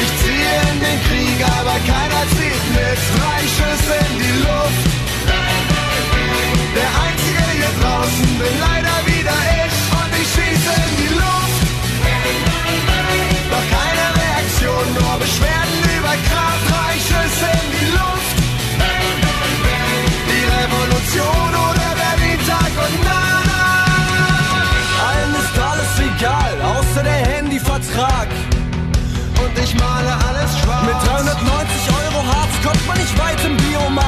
[0.01, 2.99] Ich ziehe in den Krieg, aber keiner zieht mit.
[3.13, 3.34] Drei
[33.05, 34.04] ich weit im Biomarkt.